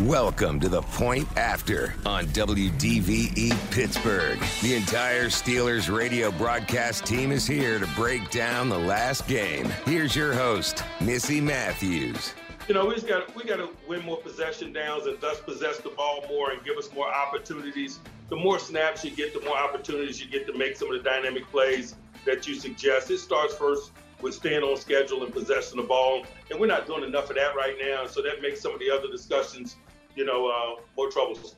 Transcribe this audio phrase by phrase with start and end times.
[0.00, 4.40] Welcome to the point after on WDVE Pittsburgh.
[4.60, 9.66] The entire Steelers radio broadcast team is here to break down the last game.
[9.84, 12.34] Here's your host, Missy Matthews.
[12.66, 15.78] You know, we just got we got to win more possession downs and thus possess
[15.78, 18.00] the ball more and give us more opportunities.
[18.30, 21.08] The more snaps you get, the more opportunities you get to make some of the
[21.08, 23.12] dynamic plays that you suggest.
[23.12, 27.04] It starts first with staying on schedule and possessing the ball, and we're not doing
[27.04, 28.06] enough of that right now.
[28.06, 29.76] So that makes some of the other discussions
[30.16, 31.56] you know, uh, more troubles.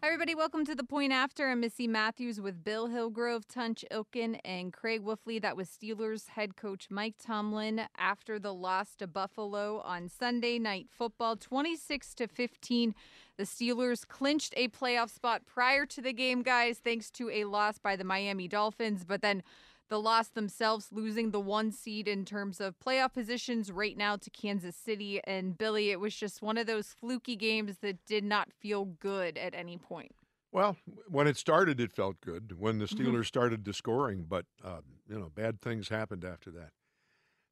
[0.00, 0.36] Hi, everybody.
[0.36, 1.48] Welcome to the point after.
[1.48, 5.42] I'm Missy Matthews with Bill Hillgrove, Tunch Ilkin, and Craig Wolfley.
[5.42, 10.86] That was Steelers head coach Mike Tomlin after the loss to Buffalo on Sunday Night
[10.88, 12.94] Football, 26 to 15.
[13.38, 17.78] The Steelers clinched a playoff spot prior to the game, guys, thanks to a loss
[17.78, 19.04] by the Miami Dolphins.
[19.04, 19.42] But then
[19.88, 24.30] the loss themselves, losing the one seed in terms of playoff positions right now to
[24.30, 25.20] Kansas City.
[25.24, 29.36] And Billy, it was just one of those fluky games that did not feel good
[29.38, 30.12] at any point.
[30.52, 30.76] Well,
[31.08, 32.58] when it started, it felt good.
[32.58, 33.06] When the Mm-hmm.
[33.16, 36.70] Steelers started to scoring, but um, you know, bad things happened after that.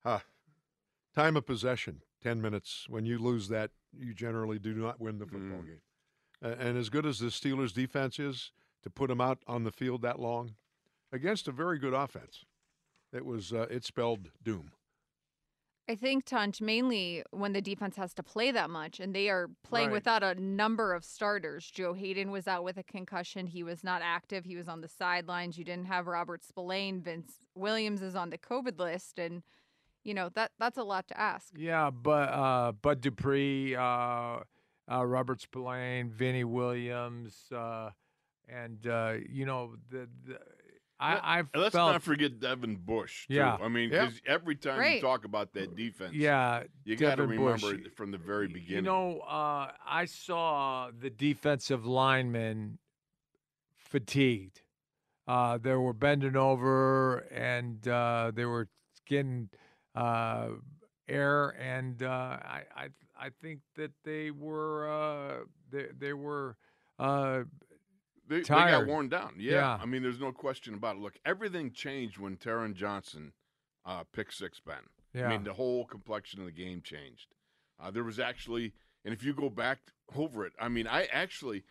[0.05, 0.21] Uh,
[1.15, 2.87] time of possession, ten minutes.
[2.89, 5.81] When you lose that, you generally do not win the football game.
[6.43, 9.73] A- And as good as the Steelers' defense is, to put them out on the
[9.73, 10.55] field that long
[11.13, 12.45] against a very good offense,
[13.13, 14.73] it was uh, it spelled doom.
[15.89, 19.49] I think Tunch mainly when the defense has to play that much and they are
[19.63, 19.93] playing Right.
[19.95, 21.71] without a number of starters.
[21.71, 23.47] Joe Haden was out with a concussion.
[23.47, 24.45] He was not active.
[24.45, 25.57] He was on the sidelines.
[25.57, 27.03] You didn't have Robert Spillane.
[27.03, 29.45] Vince Williams is on the COVID list and
[30.03, 31.53] you know that that's a lot to ask.
[31.57, 34.39] Yeah, but uh, Bud Dupree, uh,
[34.91, 37.91] uh, Robert Spillane, Vinny Williams, uh,
[38.49, 40.39] and uh, you know the, the
[40.99, 43.27] I, I've let's felt not forget Devin Bush.
[43.29, 43.35] Too.
[43.35, 43.57] Yeah.
[43.61, 44.07] I mean, Yeah.
[44.07, 44.95] because every time Right.
[44.97, 46.63] you talk about that defense, yeah.
[46.85, 47.91] you got to remember Bush.
[47.97, 48.77] from the very beginning.
[48.77, 52.79] You know, uh, I saw the defensive linemen
[53.77, 54.63] fatigued.
[55.29, 58.69] Uh, they were bending over and uh, they were
[59.07, 59.49] getting
[59.95, 60.49] uh,
[61.09, 66.57] air, and uh, I, I I think that they were uh, they they were.
[68.29, 69.35] They, they got worn down.
[69.39, 69.53] Yeah.
[69.53, 69.79] Yeah.
[69.81, 71.03] I mean, there's no question about it.
[71.03, 73.33] Look, everything changed when Taron Johnson
[73.85, 74.77] uh, picked six Ben.
[75.15, 75.27] yeah.
[75.27, 77.29] I mean, the whole complexion of the game changed.
[77.81, 78.73] Uh, there was actually,
[79.05, 79.79] and if you go back
[80.17, 81.65] over it, I mean, I actually,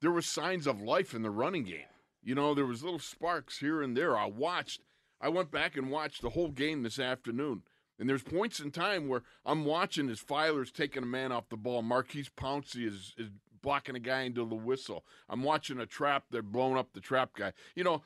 [0.00, 1.86] there were signs of life in the running game.
[2.22, 4.16] You know, there was little sparks here and there.
[4.16, 4.80] I watched,
[5.20, 7.62] I went back and watched the whole game this afternoon.
[7.98, 11.56] And there's points in time where I'm watching as Feiler's taking a man off the
[11.56, 11.80] ball.
[11.82, 13.28] Maurkice Pouncey is, is
[13.64, 15.04] blocking a guy into the whistle.
[15.28, 16.26] I'm watching a trap.
[16.30, 17.52] They're blowing up the trap guy.
[17.74, 18.02] You know,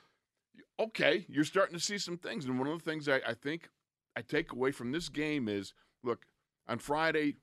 [0.81, 2.47] okay, you're starting to see some things.
[2.47, 3.69] And one of the things I, I think
[4.17, 6.25] I take away from this game is look,
[6.69, 7.35] on Friday,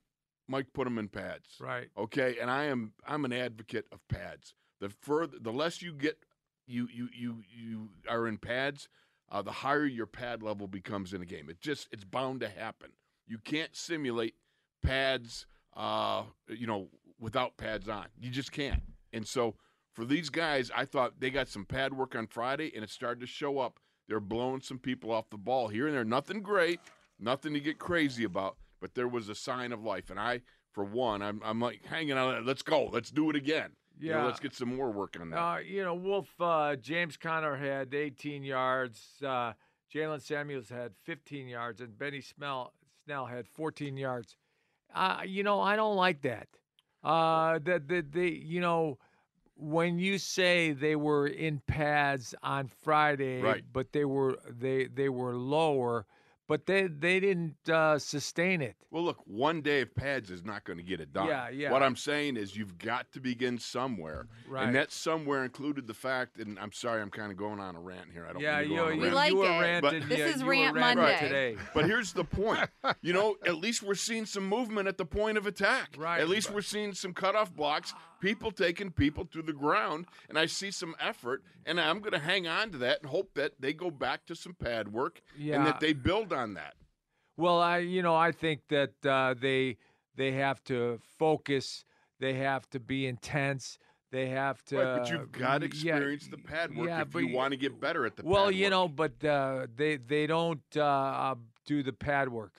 [0.48, 1.46] Mike put them in pads.
[1.60, 1.88] right.
[1.96, 4.54] Okay, and I am I'm an advocate of pads.
[4.80, 6.18] The further the less you get
[6.66, 8.88] you you you you are in pads,
[9.30, 11.50] uh, the higher your pad level becomes in a game.
[11.50, 12.90] It just it's bound to happen.
[13.26, 14.34] You can't simulate
[14.82, 15.46] pads
[15.76, 18.06] uh, you know, without pads on.
[18.18, 18.82] You just can't.
[19.12, 19.54] And so
[19.94, 23.20] for these guys, I thought they got some pad work on Friday, and it started
[23.20, 23.78] to show up.
[24.08, 26.04] They're blowing some people off the ball here and there.
[26.04, 26.80] Nothing great,
[27.18, 30.10] nothing to get crazy about, but there was a sign of life.
[30.10, 30.42] And I,
[30.72, 32.44] for one, I'm, I'm like hanging on.
[32.44, 32.84] Let's go.
[32.92, 33.70] Let's do it again.
[33.98, 34.24] You know, Yeah.
[34.26, 35.38] let's get some more work on that.
[35.40, 39.00] Uh, you know, Wolf uh, James Conner had 18 yards.
[39.24, 39.54] Uh,
[39.92, 42.74] Jaylen Samuels had 15 yards, and Benny Smell,
[43.06, 44.36] Snell had 14 yards.
[44.94, 46.48] Uh, you know, I don't like that.
[47.04, 48.98] Uh, that that they, you know,
[49.56, 53.64] when you say they were in pads on Friday, Right.
[53.72, 56.06] but they were they they were lower,
[56.48, 58.76] but they they didn't uh, sustain it.
[58.90, 61.26] Well, look, one day of pads is not going to get it done.
[61.28, 61.70] Yeah, yeah.
[61.72, 64.26] What I'm saying is you've got to begin somewhere.
[64.48, 64.64] Right.
[64.66, 67.80] And that somewhere included the fact, and I'm sorry, I'm kind of going on a
[67.80, 68.26] rant here.
[68.28, 69.14] I don't Yeah, mean to you, go on a you, We rant.
[69.14, 69.58] like you were it.
[69.60, 70.00] ranting.
[70.00, 71.18] But- This yeah, is you were Rant ranting Monday.
[71.20, 71.56] today.
[71.74, 72.68] But here's the point.
[73.02, 75.94] You know, at least we're seeing some movement at the point of attack.
[75.98, 77.92] Right, At least but- we're seeing some cutoff blocks,
[78.26, 82.18] people taking people to the ground, and I see some effort, and I'm going to
[82.18, 85.20] hang on to that and hope that they go back to some pad work
[85.52, 86.74] and that they build on that.
[87.36, 89.76] Well, I you know I think that uh, they
[90.16, 91.84] they have to focus.
[92.18, 93.78] They have to be intense.
[94.10, 94.76] They have to.
[94.76, 97.28] right, but you've got to y- yeah, experience the pad work yeah, if but you
[97.28, 98.70] want to get better at the Well, you work.
[98.70, 101.34] know, but uh, they they don't uh, uh,
[101.66, 102.54] do the pad work.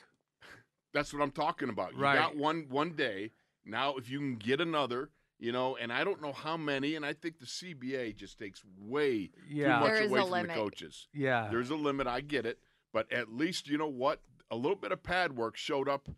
[0.94, 1.94] That's what I'm talking about.
[1.94, 2.16] You Right.
[2.16, 3.32] got one one day.
[3.66, 5.10] Now, if you can get another,
[5.40, 8.64] you know, and I don't know how many, and I think the CBA just takes
[8.80, 9.76] way Yeah.
[9.76, 10.48] too much There is away a from limit.
[10.50, 11.08] the coaches.
[11.14, 11.48] Yeah.
[11.52, 12.08] There's a limit.
[12.08, 12.60] I get it,
[12.92, 14.22] but at least you know what?
[14.50, 16.10] A little bit of pad work showed up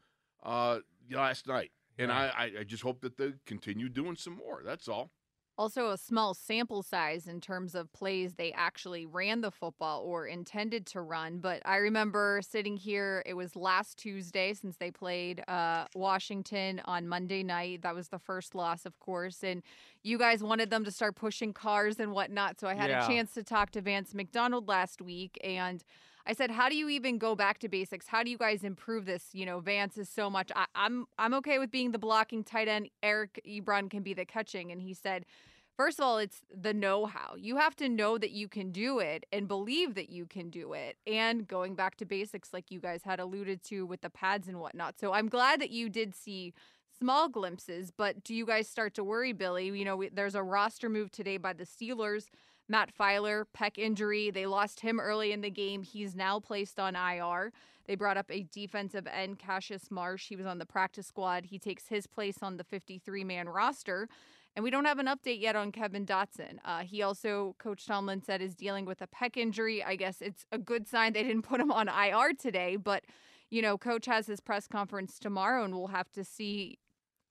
[0.44, 0.80] uh,
[1.12, 2.32] last night, and Yeah.
[2.38, 4.62] I, I I just hope that they continue doing some more.
[4.64, 5.12] That's all.
[5.60, 10.26] Also, a small sample size in terms of plays they actually ran the football or
[10.26, 11.40] intended to run.
[11.40, 17.10] But I remember sitting here, it was last Tuesday since they played uh, Washington on
[17.10, 17.82] Monday night.
[17.82, 19.44] That was the first loss, of course.
[19.44, 19.62] And
[20.02, 22.58] you guys wanted them to start pushing cars and whatnot.
[22.58, 23.04] So I had Yeah.
[23.04, 25.38] a chance to talk to Vance McDonald last week.
[25.44, 25.84] And
[26.30, 28.08] I said, "How do you even go back to basics?
[28.08, 29.30] How do you guys improve this?
[29.34, 30.52] You know, Vance is so much.
[30.56, 32.90] I, I'm I'm okay with being the blocking tight end.
[33.02, 35.26] Eric Ebron can be the catching." And he said,
[35.80, 37.36] First of all, it's the know how.
[37.38, 40.74] You have to know that you can do it and believe that you can do
[40.74, 40.98] it.
[41.08, 44.60] And going back to basics, like you guys had alluded to with the pads and
[44.60, 45.00] whatnot.
[45.00, 46.54] So I'm glad that you did see
[47.00, 49.68] small glimpses, but do you guys start to worry, Billy?
[49.68, 52.26] You know, we, there's a roster move today by the Steelers.
[52.70, 54.30] Matt Feiler, pec injury.
[54.30, 55.82] They lost him early in the game.
[55.82, 57.52] He's now placed on IR.
[57.88, 60.28] They brought up a defensive end, Cassius Marsh.
[60.30, 61.46] He was on the practice squad.
[61.46, 64.08] He takes his place on the 53 man roster.
[64.56, 66.60] And we don't have an update yet on Kevin Dotson.
[66.64, 69.84] Uh, he also, Coach Tomlin said, is dealing with a pec injury.
[69.84, 72.76] I guess it's a good sign they didn't put him on IR today.
[72.76, 73.06] But,
[73.50, 76.78] you know, Coach has his press conference tomorrow, and we'll have to see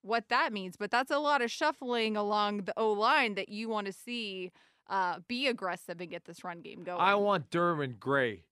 [0.03, 0.77] what that means.
[0.77, 4.51] But that's a lot of shuffling along the O line that you want to see
[4.89, 7.01] uh, be aggressive and get this run game going.
[7.01, 8.45] I want Derwin Gray.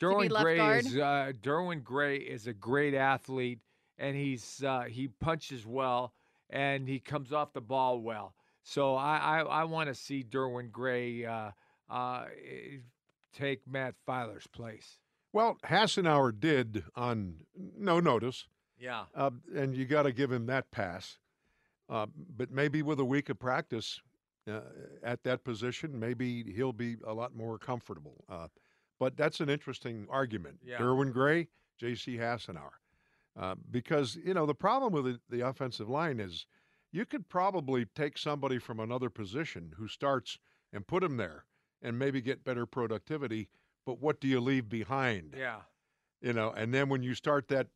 [0.00, 0.86] Derwin Gray guard?
[0.86, 3.60] is uh, Derwin Gray is a great athlete,
[3.98, 6.12] and he's uh, he punches well,
[6.50, 8.34] and he comes off the ball well.
[8.62, 11.50] So I I, I want to see Derwin Gray uh,
[11.88, 12.78] uh, eh,
[13.32, 14.98] take Matt Feiler's place.
[15.32, 17.34] Well, Hassenauer did on
[17.76, 18.46] no notice,
[18.78, 19.04] Yeah.
[19.16, 21.18] uh, and you got to give him that pass.
[21.88, 22.06] Uh,
[22.36, 24.00] but maybe with a week of practice
[24.50, 24.60] uh,
[25.02, 28.24] at that position, maybe he'll be a lot more comfortable.
[28.28, 28.48] Uh,
[29.00, 30.58] but that's an interesting argument.
[30.64, 30.78] Yeah.
[30.78, 31.48] Derwin Gray,
[31.78, 32.16] J.C.
[32.16, 32.70] Hassenauer.
[33.36, 36.46] Uh, because, you know, the problem with the, the offensive line is
[36.92, 40.38] you could probably take somebody from another position who starts
[40.72, 41.44] and put him there
[41.82, 43.48] and maybe get better productivity.
[43.84, 45.34] But what do you leave behind?
[45.36, 45.62] Yeah.
[46.20, 47.66] You know, and then when you start that,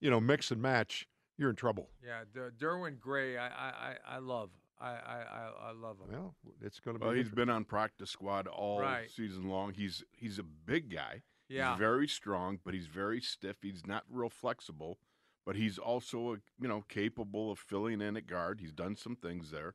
[0.00, 1.88] you know, mix and match, you're in trouble.
[2.04, 2.20] Yeah.
[2.34, 4.50] Der- Derwin Gray, I I, I, I love.
[4.80, 6.08] I, I I I love him.
[6.12, 7.04] Well, it's going to be.
[7.06, 7.36] Well, he's interesting.
[7.46, 9.10] been on practice squad all Right.
[9.10, 9.72] season long.
[9.72, 11.22] He's he's a big guy.
[11.48, 11.70] Yeah.
[11.70, 13.56] He's very strong, but he's very stiff.
[13.62, 14.98] He's not real flexible,
[15.46, 18.60] but he's also you know capable of filling in at guard.
[18.60, 19.74] He's done some things there.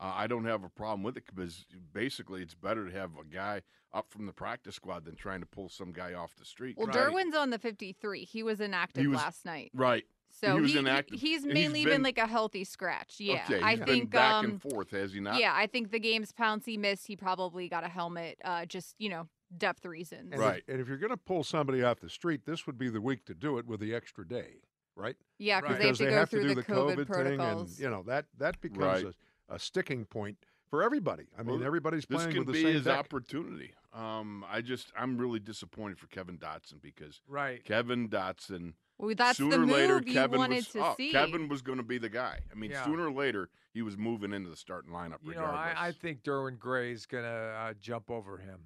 [0.00, 3.24] Uh, I don't have a problem with it because basically it's better to have a
[3.24, 6.76] guy up from the practice squad than trying to pull some guy off the street.
[6.76, 6.96] well, Right.
[6.96, 8.24] Derwin's on the 53.
[8.24, 9.70] He was inactive was- last night.
[9.72, 10.04] right.
[10.40, 13.16] So he was he, inactive, he's and he's mainly been- been, like a healthy scratch.
[13.18, 13.44] Yeah.
[13.44, 13.60] okay.
[13.62, 15.38] I been think back um and forth, has he not?
[15.38, 19.08] yeah, I think the games Pouncey missed, he probably got a helmet uh just, you
[19.08, 20.32] know, depth reasons.
[20.32, 20.62] And if- Right.
[20.68, 23.24] and if you're going to pull somebody off the street, this would be the week
[23.26, 24.56] to do it with the extra day,
[24.96, 25.16] right?
[25.38, 27.04] Yeah, because they have to they go have through to do the, the COVID, thing,
[27.06, 27.70] protocols.
[27.72, 29.14] and you know that that becomes Right.
[29.48, 30.38] a, a sticking point
[30.74, 31.26] for everybody.
[31.38, 32.98] I mean, Well, everybody's This playing can with the be same his deck.
[32.98, 33.74] opportunity.
[33.92, 37.64] Um, I just I'm really disappointed for Kevin Dotson because Right.
[37.64, 40.94] Kevin Dotson Well, that's sooner the or move later, you Kevin wanted was, to oh,
[40.96, 41.12] see.
[41.12, 42.40] Kevin was going to be the guy.
[42.50, 42.84] I mean, Yeah.
[42.84, 45.44] sooner or later, he was moving into the starting lineup You know.
[45.44, 48.58] I, I think Derwin Gray is going to uh, jump over him.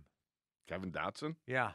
[0.67, 1.37] Kevin Dotson?
[1.47, 1.73] Yeah.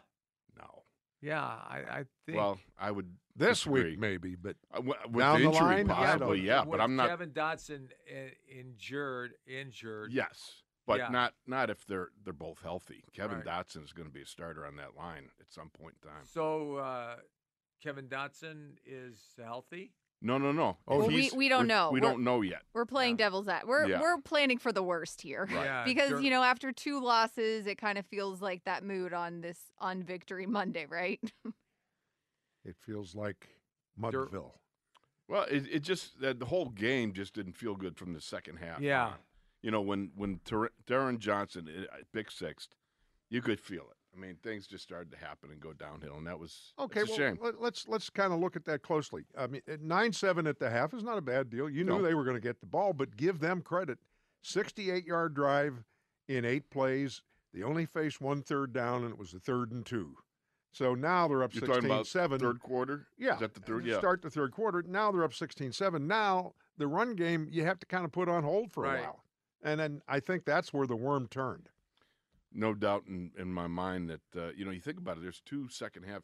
[1.24, 2.38] Yeah, I, I think.
[2.38, 3.92] Well, I would This disagree.
[3.92, 6.66] week maybe, but Uh, w- with Down the the injury, line, possibly, don't- yeah.
[6.66, 7.10] But I'm not.
[7.10, 7.90] Kevin Dotson
[8.48, 10.12] injured, injured.
[10.12, 11.10] Yes, but Yeah.
[11.10, 13.04] not not if they're they're both healthy.
[13.14, 13.46] Kevin Right.
[13.66, 16.26] Dotson is going to be a starter on that line at some point in time.
[16.26, 17.18] So uh,
[17.82, 19.94] Kevin Dotson is healthy.
[20.26, 20.78] No, no, no.
[20.88, 21.92] Oh, Well, we- He's- we don't know.
[21.92, 22.64] We We're- don't know yet.
[22.74, 23.26] We're playing Yeah.
[23.26, 23.68] devil's at.
[23.68, 24.00] We're Yeah.
[24.02, 25.46] we're planning for the worst here.
[25.52, 25.66] Right.
[25.66, 29.14] Yeah, Because Der- you know, after two losses, it kind of feels like that mood
[29.14, 31.20] on this on Victory Monday, right?
[32.66, 33.50] it feels like
[34.00, 34.54] Mudville.
[35.28, 38.58] Well, it, it just that the whole game just didn't feel good from the second
[38.58, 38.80] half.
[38.82, 39.14] Yeah.
[39.62, 42.76] You know, when when Ter- Darren Johnson uh, pick sixth,
[43.30, 43.98] you could feel it.
[44.16, 47.06] I mean, things just started to happen and go downhill, and that was Okay, a
[47.06, 47.40] well, shame.
[47.42, 49.26] let- let's let's kind of look at that closely.
[49.38, 51.70] I mean, nine seven at the half is not a bad deal.
[51.70, 52.02] You knew No.
[52.02, 53.98] they were going to get the ball, but give them credit.
[54.42, 55.84] Sixty-eight yard drive
[56.28, 57.22] in eight plays.
[57.54, 60.18] They only faced one third down, and it was the third and two.
[60.72, 62.40] So now they're up You're talking about 16-7.
[62.40, 63.08] third quarter.
[63.18, 63.86] Yeah, is that the third?
[63.86, 64.00] Yeah.
[64.00, 64.82] Start the third quarter.
[64.82, 66.08] Now they're up 16-7.
[66.08, 69.00] Now the run game you have to kind of put on hold for Right.
[69.00, 69.24] a while,
[69.62, 71.70] and then I think that's where the worm turned.
[72.54, 75.24] No doubt in, in my mind that uh, you know you think about it.
[75.24, 76.22] There's two second half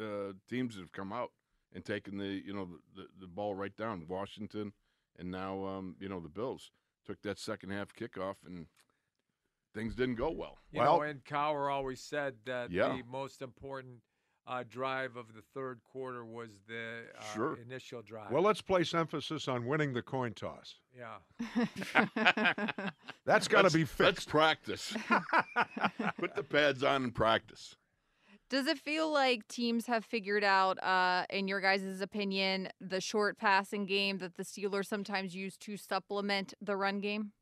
[0.00, 1.30] uh, teams that have come out
[1.74, 4.04] and taken the you know the, the, the ball right down.
[4.08, 4.72] Washington
[5.18, 6.70] and now um, you know the Bills
[7.06, 8.66] took that second half kickoff and
[9.74, 10.58] things didn't go well.
[10.70, 12.88] You Well- know, and Cowher always said that Yeah.
[12.96, 14.00] the most important
[14.60, 17.58] uh, drive of the third quarter was the uh, Sure.
[17.66, 18.30] initial drive.
[18.30, 20.76] Well, let's place emphasis on winning the coin toss.
[20.96, 21.18] yeah.
[23.24, 24.28] That's got to Let's- be Let's fixed.
[24.28, 24.94] practice.
[26.18, 27.76] Put the pads on and practice.
[28.50, 33.38] Does it feel like teams have figured out, uh, in your guys' opinion, the short
[33.38, 37.32] passing game that the Steelers sometimes use to supplement the run game?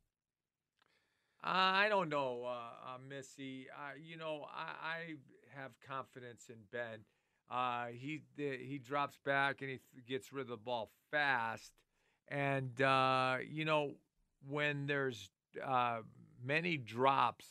[1.43, 2.51] I don't know, uh,
[2.95, 3.67] uh, Missy.
[3.75, 5.15] Uh, you know, I, I
[5.57, 7.05] have confidence in Ben.
[7.51, 11.73] Uh, he he drops back and he gets rid of the ball fast,
[12.29, 13.93] and uh, you know
[14.49, 15.31] when there's
[15.65, 15.99] uh,
[16.45, 17.47] many drops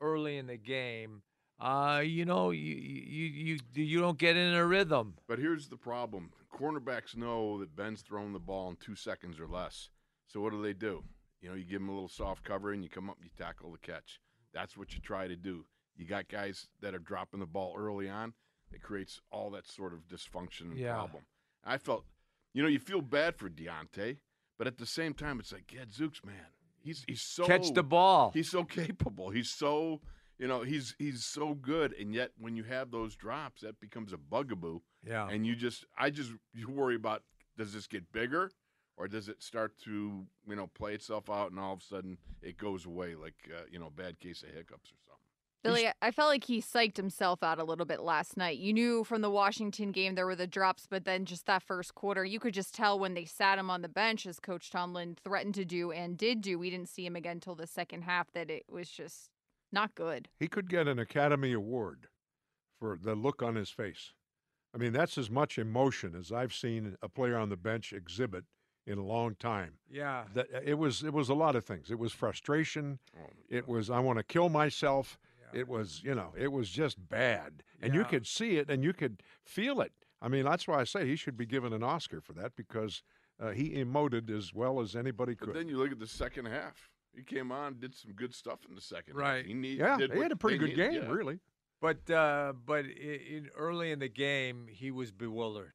[0.00, 1.20] early in the game,
[1.60, 5.14] uh, you know you you you you don't get in a rhythm.
[5.28, 9.46] But here's the problem: cornerbacks know that Ben's throwing the ball in two seconds or
[9.46, 9.90] less.
[10.26, 11.04] So what do they do?
[11.40, 13.30] You know, you give them a little soft cover and you come up and you
[13.36, 14.20] tackle the catch.
[14.52, 15.64] That's what you try to do.
[15.96, 18.34] You got guys that are dropping the ball early on.
[18.72, 20.94] It creates all that sort of dysfunction and Yeah.
[20.94, 21.24] problem.
[21.64, 22.04] I felt,
[22.52, 24.18] you know, you feel bad for Diontae,
[24.58, 26.46] but at the same time, it's like Gadzooks, man.
[26.80, 28.30] He's he's so Catch the ball.
[28.32, 29.30] He's so capable.
[29.30, 30.00] He's so
[30.38, 34.12] you know he's he's so good, and yet when you have those drops, that becomes
[34.12, 34.80] a bugaboo.
[35.02, 35.28] yeah.
[35.28, 37.22] And you just, I just, you worry about
[37.56, 38.50] does this get bigger,
[38.96, 42.18] or does it start to you know play itself out, and all of a sudden
[42.42, 45.22] it goes away like uh, you know bad case of hiccups or something.
[45.66, 48.58] Billy, I felt like he psyched himself out a little bit last night.
[48.58, 51.94] You knew from the Washington game there were the drops, but then just that first
[51.94, 55.16] quarter, you could just tell when they sat him on the bench, as Coach Tomlin
[55.22, 56.58] threatened to do and did do.
[56.58, 59.30] We didn't see him again until the second half, that it was just
[59.72, 60.28] not good.
[60.38, 62.08] He could get an Academy Award
[62.78, 64.12] for the look on his face.
[64.74, 68.44] I mean, that's as much emotion as I've seen a player on the bench exhibit
[68.86, 69.72] in a long time.
[69.90, 70.24] yeah.
[70.34, 71.90] That it was it was a lot of things.
[71.90, 72.98] It was frustration.
[73.18, 75.18] Oh, It was I want to kill myself.
[75.52, 75.60] Yeah.
[75.60, 78.92] It was you know it was just bad, and you could see it and you
[78.92, 79.92] could feel it.
[80.22, 83.02] I mean, that's why I say he should be given an Oscar for that because
[83.40, 85.46] uh, he emoted as well as anybody could.
[85.46, 85.60] But could.
[85.60, 86.90] then you look at the second half.
[87.14, 89.14] He came on, did some good stuff in the second.
[89.14, 89.22] half.
[89.22, 89.46] Right.
[89.46, 91.10] He need, yeah, did he had a pretty good needed, game, yeah.
[91.10, 91.38] really.
[91.80, 95.74] But uh, but in, in early in the game, he was bewildered.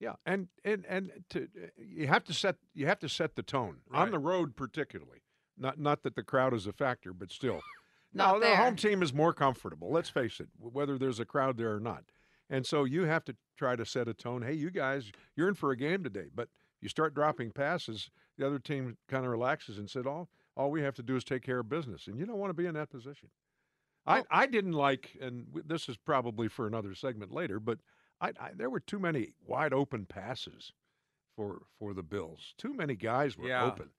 [0.00, 3.78] Yeah, and and and to you have to set you have to set the tone
[3.92, 5.22] on the road, particularly.
[5.56, 7.60] Not not that the crowd is a factor, but still.
[8.12, 9.90] No, the home team is more comfortable.
[9.92, 12.04] Let's face it, whether there's a crowd there or not.
[12.50, 14.42] And so you have to try to set a tone.
[14.42, 16.28] Hey, you guys, you're in for a game today.
[16.34, 16.48] But
[16.80, 20.80] you start dropping passes, the other team kind of relaxes and said, "All all we
[20.82, 22.74] have to do is take care of business." And you don't want to be in
[22.74, 23.28] that position.
[24.06, 27.78] I, I didn't like, and this is probably for another segment later, but
[28.20, 30.72] I, I there were too many wide open passes
[31.36, 32.54] for for the Bills.
[32.56, 33.64] Too many guys were Yeah.
[33.66, 33.90] open.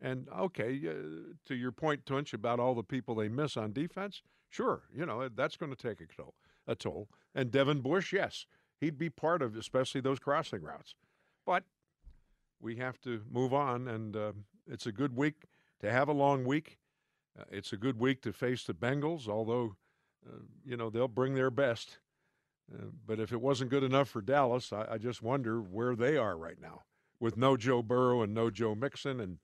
[0.00, 4.22] And okay, uh, to your point, Tunch, about all the people they miss on defense,
[4.50, 6.34] sure, you know that's going to take a toll.
[6.66, 7.08] A toll.
[7.34, 8.46] And Devin Bush, yes,
[8.80, 10.94] he'd be part of, especially those crossing routes.
[11.46, 11.64] But
[12.60, 14.32] we have to move on, and uh,
[14.66, 15.44] it's a good week
[15.80, 16.78] to have a long week.
[17.38, 19.76] Uh, it's a good week to face the Bengals, although
[20.26, 21.98] uh, you know they'll bring their best.
[22.74, 26.16] Uh, but if it wasn't good enough for Dallas, I, I just wonder where they
[26.16, 26.82] are right now
[27.20, 29.38] with no Joe Burrow and no Joe Mixon and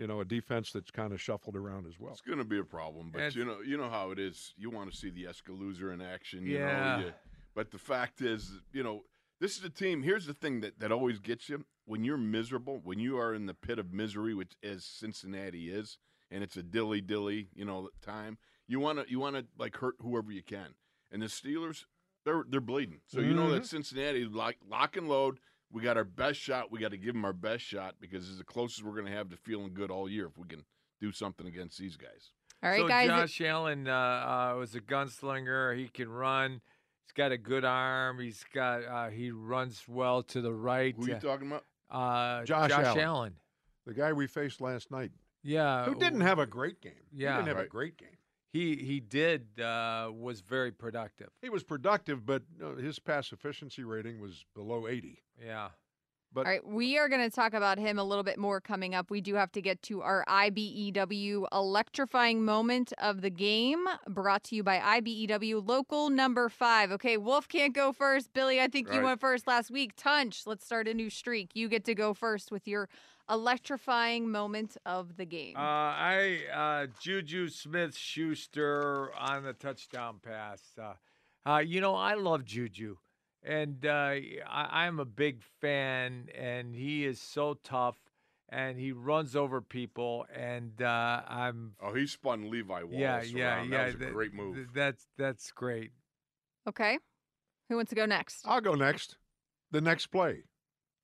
[0.00, 2.12] you know a defense that's kind of shuffled around as well.
[2.12, 4.54] It's going to be a problem, but And- you know, you know how it is.
[4.56, 6.46] You want to see the Escalooser in action.
[6.46, 6.96] You Yeah.
[6.96, 7.12] Know, you,
[7.54, 9.04] but the fact is, you know,
[9.40, 10.02] this is a team.
[10.02, 13.44] Here's the thing that, that always gets you when you're miserable, when you are in
[13.44, 15.98] the pit of misery, which as Cincinnati is,
[16.30, 18.38] and it's a dilly dilly, you know, time.
[18.66, 20.76] You want to you want to like hurt whoever you can,
[21.10, 21.84] and the Steelers,
[22.24, 23.00] they're they're bleeding.
[23.06, 23.64] So you know that mm-hmm.
[23.64, 25.40] Cincinnati lock lock and load.
[25.72, 26.70] We got our best shot.
[26.70, 29.12] We got to give them our best shot because it's the closest we're going to
[29.12, 30.64] have to feeling good all year if we can
[31.00, 32.32] do something against these guys.
[32.62, 33.08] All right, so guys.
[33.08, 35.76] Josh Allen uh, uh, was a gunslinger.
[35.78, 36.60] He can run.
[37.06, 38.20] He's got a good arm.
[38.20, 40.94] He's got uh, he runs well to the right.
[40.96, 41.64] Who are you talking about?
[41.90, 42.98] Uh, Josh Allen.
[42.98, 43.34] Allen.
[43.86, 45.10] The guy we faced last night,
[45.42, 45.86] Yeah.
[45.86, 46.92] who didn't have a great game.
[47.12, 47.36] Yeah, he yeah.
[47.36, 48.08] didn't have a great game.
[48.52, 51.28] He he did uh, was very productive.
[51.40, 55.22] He was productive, but uh, his pass efficiency rating was below 80.
[55.44, 55.68] Yeah.
[56.32, 58.94] But All right, we are going to talk about him a little bit more coming
[58.94, 59.10] up.
[59.10, 64.54] We do have to get to our IBEW electrifying moment of the game, brought to
[64.54, 66.92] you by IBEW local number five.
[66.92, 68.32] Okay, Wolf can't go first.
[68.32, 69.94] Billy, I think you went first last week.
[69.96, 71.50] Tunch, let's start a new streak.
[71.54, 72.88] You get to go first with your
[73.30, 75.56] electrifying moment of the game.
[75.56, 80.62] Uh, I uh, Juju Smith Schuster on the touchdown pass.
[80.80, 80.94] Uh,
[81.48, 82.96] uh, you know, I love Juju,
[83.42, 83.88] and uh,
[84.48, 87.96] I, I'm a big fan, and he is so tough,
[88.48, 93.54] and he runs over people, and uh, I'm Oh, he spun Levi Wallace yeah, yeah,
[93.56, 93.70] around.
[93.70, 93.78] yeah.
[93.78, 94.68] That was a th- great move.
[94.74, 95.92] that's that's great.
[96.68, 96.98] okay,
[97.68, 98.44] who wants to go next?
[98.46, 99.16] I'll go next.
[99.70, 100.42] The next play,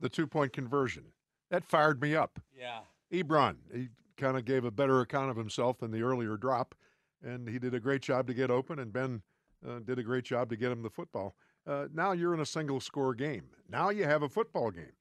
[0.00, 1.12] the two point conversion.
[1.50, 2.40] That fired me up.
[2.58, 2.80] Yeah.
[3.12, 6.74] Ebron, he kind of gave a better account of himself than the earlier drop,
[7.22, 9.22] and he did a great job to get open, and Ben
[9.66, 11.36] uh, did a great job to get him the football.
[11.66, 13.50] Uh, now you're in a single score game.
[13.68, 14.92] Now you have a football game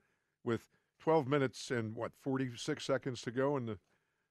[0.43, 3.77] with 12 minutes and what, 46 seconds to go in the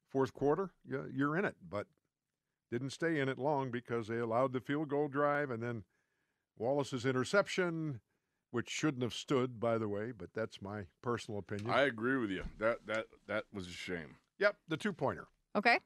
[0.08, 0.70] fourth quarter.
[0.88, 1.86] Yeah, You're in it, but
[2.70, 5.84] didn't stay in it long because they allowed the field goal drive and then
[6.58, 8.00] Wallace's interception,
[8.54, 11.70] which shouldn't have stood, by the way, but that's my personal opinion.
[11.70, 12.44] I agree with you.
[12.60, 14.14] That that that was a shame.
[14.38, 15.26] yep, the two pointer.
[15.56, 15.80] Okay,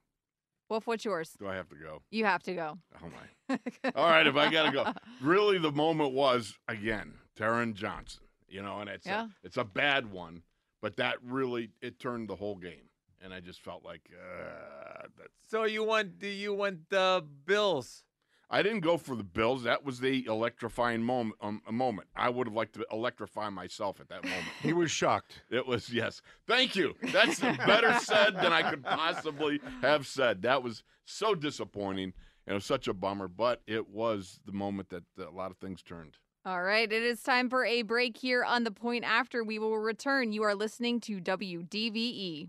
[0.68, 1.30] Wolf, what's yours?
[1.38, 2.02] Do I have to go?
[2.10, 2.78] You have to go.
[3.02, 3.58] Oh my.
[3.94, 4.92] All right, if I gotta go.
[5.22, 8.24] Really, the moment was again Taron Johnson.
[8.48, 9.24] You know, and it's Yeah.
[9.24, 10.42] a, it's a bad one,
[10.82, 12.90] but that really it turned the whole game,
[13.22, 15.28] and I just felt like uh, that.
[15.46, 18.04] So you want do you want the Bills?
[18.50, 19.64] I didn't go for the Bills.
[19.64, 21.36] That was the electrifying moment.
[21.42, 22.08] Um, a moment.
[22.16, 24.46] I would have liked to electrify myself at that moment.
[24.62, 25.42] He was shocked.
[25.50, 26.22] It was yes.
[26.46, 26.94] Thank you.
[27.12, 30.42] That's better said than I could possibly have said.
[30.42, 32.14] That was so disappointing.
[32.46, 35.58] and It was such a bummer, but it was the moment that a lot of
[35.58, 36.16] things turned.
[36.46, 39.76] All right, it is time for a break here on the point after we will
[39.76, 40.32] return.
[40.32, 42.48] You are listening to WDVE.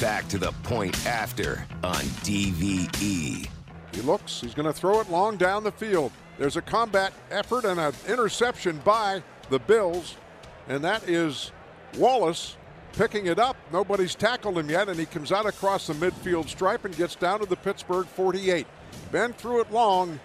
[0.00, 3.48] Back to the point after on DVE.
[3.94, 6.10] He looks, he's going to throw it long down the field.
[6.36, 10.16] There's a combat effort and an interception by the Bills,
[10.66, 11.52] and that is
[11.96, 12.56] Wallace
[12.94, 13.56] picking it up.
[13.72, 17.38] Nobody's tackled him yet, and he comes out across the midfield stripe and gets down
[17.38, 18.66] to the Pittsburgh 48.
[19.12, 20.18] Ben threw it long,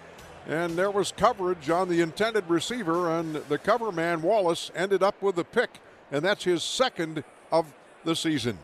[0.48, 5.22] and there was coverage on the intended receiver, and the cover man, Wallace, ended up
[5.22, 5.78] with a pick,
[6.10, 7.72] and that's his second of
[8.04, 8.58] the season.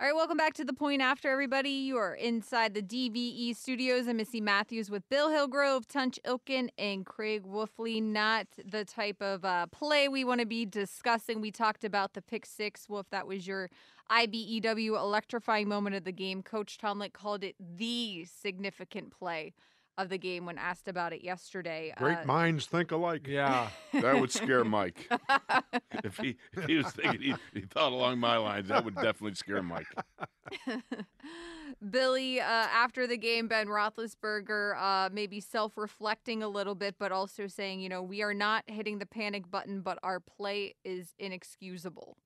[0.00, 1.70] All right, welcome back to the point after everybody.
[1.70, 4.08] You are inside the DVE studios.
[4.08, 8.02] I'm Missy Matthews with Bill Hillgrove, Tunch Ilkin, and Craig Wolfley.
[8.02, 11.40] Not the type of uh, play we want to be discussing.
[11.40, 12.88] We talked about the pick six.
[12.88, 13.70] Wolf, that was your
[14.10, 16.42] IBEW electrifying moment of the game.
[16.42, 19.52] Coach Tomlin called it the significant play
[19.96, 21.92] of the game when asked about it yesterday.
[21.96, 23.26] Great Uh, minds think alike.
[23.26, 23.68] Yeah.
[23.92, 25.08] That would scare Mike.
[26.04, 29.34] if he if he was thinking he, he thought along my lines, that would definitely
[29.34, 29.86] scare Mike.
[31.90, 37.46] Billy, uh, after the game, Ben Roethlisberger uh, maybe self-reflecting a little bit, but also
[37.46, 42.16] saying, you know, we are not hitting the panic button, but our play is inexcusable.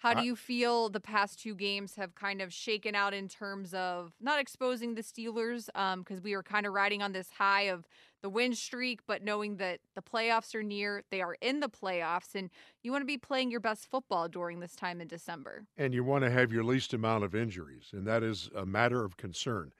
[0.00, 3.74] How do you feel the past two games have kind of shaken out in terms
[3.74, 5.66] of not exposing the Steelers,
[5.98, 7.86] because we were kind of riding on this high of
[8.22, 12.34] the win streak, but knowing that the playoffs are near, they are in the playoffs,
[12.34, 12.50] and
[12.82, 15.66] you want to be playing your best football during this time in December.
[15.76, 19.04] and you want to have your least amount of injuries, and that is a matter
[19.04, 19.72] of concern.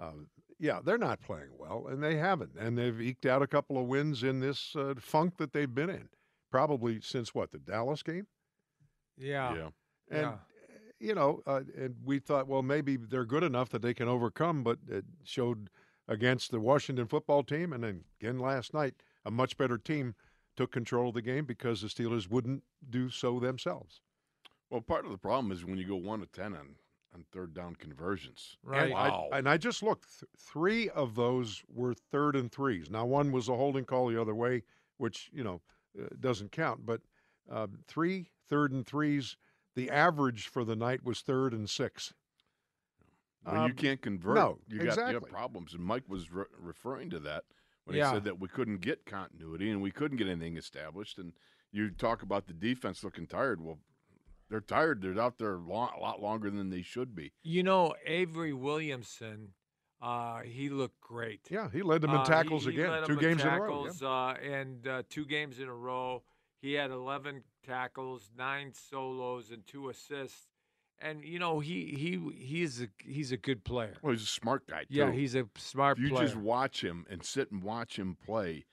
[0.00, 0.12] Uh,
[0.58, 3.86] yeah, they're not playing well, and they haven't, and they've eked out a couple of
[3.86, 6.08] wins in this uh, funk that they've been in,
[6.50, 8.26] probably since what the Dallas game,
[9.18, 9.54] Yeah.
[9.54, 9.68] Yeah.
[10.10, 10.36] and Yeah.
[11.00, 14.62] you know, uh, and we thought, well, maybe they're good enough that they can overcome,
[14.62, 15.70] but it showed
[16.06, 20.14] against the Washington football team, and then again last night a much better team
[20.56, 24.00] took control of the game because the Steelers wouldn't do so themselves.
[24.70, 26.76] Well, part of the problem is when you go one to ten on
[27.14, 28.58] on third down conversions.
[28.62, 28.90] Right.
[28.90, 30.20] And I, and I just looked.
[30.20, 32.90] Th- three of those were third and threes.
[32.90, 34.62] Now one was a holding call the other way,
[34.98, 35.60] which you know
[35.98, 36.84] uh, doesn't count.
[36.84, 37.00] But
[37.50, 39.36] uh, three third and threes.
[39.74, 42.12] The average for the night was third and six.
[43.42, 45.14] When you Um, can't convert, no, you got you exactly.
[45.14, 45.72] have problems.
[45.74, 47.44] And Mike was re- referring to that
[47.84, 48.10] when Yeah.
[48.10, 51.18] he said that we couldn't get continuity and we couldn't get anything established.
[51.18, 51.32] And
[51.70, 53.60] you talk about the defense looking tired.
[53.60, 53.78] Well,
[54.48, 55.00] they're tired.
[55.02, 57.32] They're out there long, a lot longer than they should be.
[57.42, 59.54] You know, Avery Williamson,
[60.00, 61.48] uh, he looked great.
[61.50, 63.42] Yeah, he led them in Uh, he- tackles he again, led two them in games
[63.42, 63.86] in a row.
[63.86, 64.08] yeah.
[64.08, 66.24] Uh, and uh, two games in a row.
[66.60, 70.48] He had 11 tackles, nine solos, and two assists.
[71.00, 73.94] And you know he he he's a he's a good player.
[74.02, 74.86] Well, he's a smart guy too.
[74.96, 76.24] Yeah, he's a smart If you player.
[76.26, 78.66] just watch him and sit and watch him play,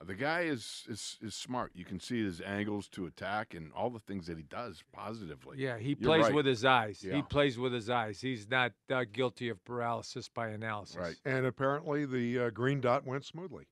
[0.00, 1.70] uh, the guy is, is is smart.
[1.76, 5.58] You can see his angles to attack and all the things that he does positively.
[5.60, 6.34] yeah, he You're plays right.
[6.34, 7.04] with his eyes.
[7.04, 7.14] Yeah.
[7.14, 8.20] He plays with his eyes.
[8.20, 10.96] He's not uh, guilty of paralysis by analysis.
[10.96, 11.16] Right.
[11.24, 13.68] And apparently the uh, green dot went smoothly.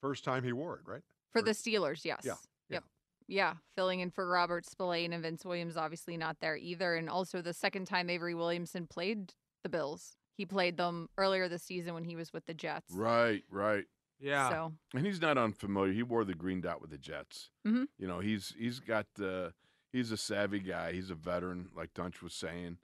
[0.00, 1.02] First time he wore it, right?
[1.32, 2.22] For the Steelers, yes.
[2.24, 2.34] Yeah,
[2.70, 2.84] Yep.
[3.30, 6.94] Yeah, filling in for Robert Spillane and Vince Williams, obviously not there either.
[6.96, 10.16] And also the second time Avery Williamson played the Bills.
[10.36, 12.90] He played them earlier this season when he was with the Jets.
[12.94, 13.84] Right, right.
[14.20, 14.48] Yeah.
[14.48, 15.92] So And he's not unfamiliar.
[15.92, 17.50] He wore the green dot with the Jets.
[17.66, 17.86] Mhm.
[17.98, 19.52] You know, he's he's got the
[19.92, 20.92] he's a savvy guy.
[20.92, 22.78] He's a veteran, like Tunch was saying.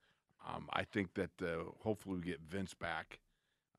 [0.47, 3.21] Um, I think that uh, hopefully we get Vince back.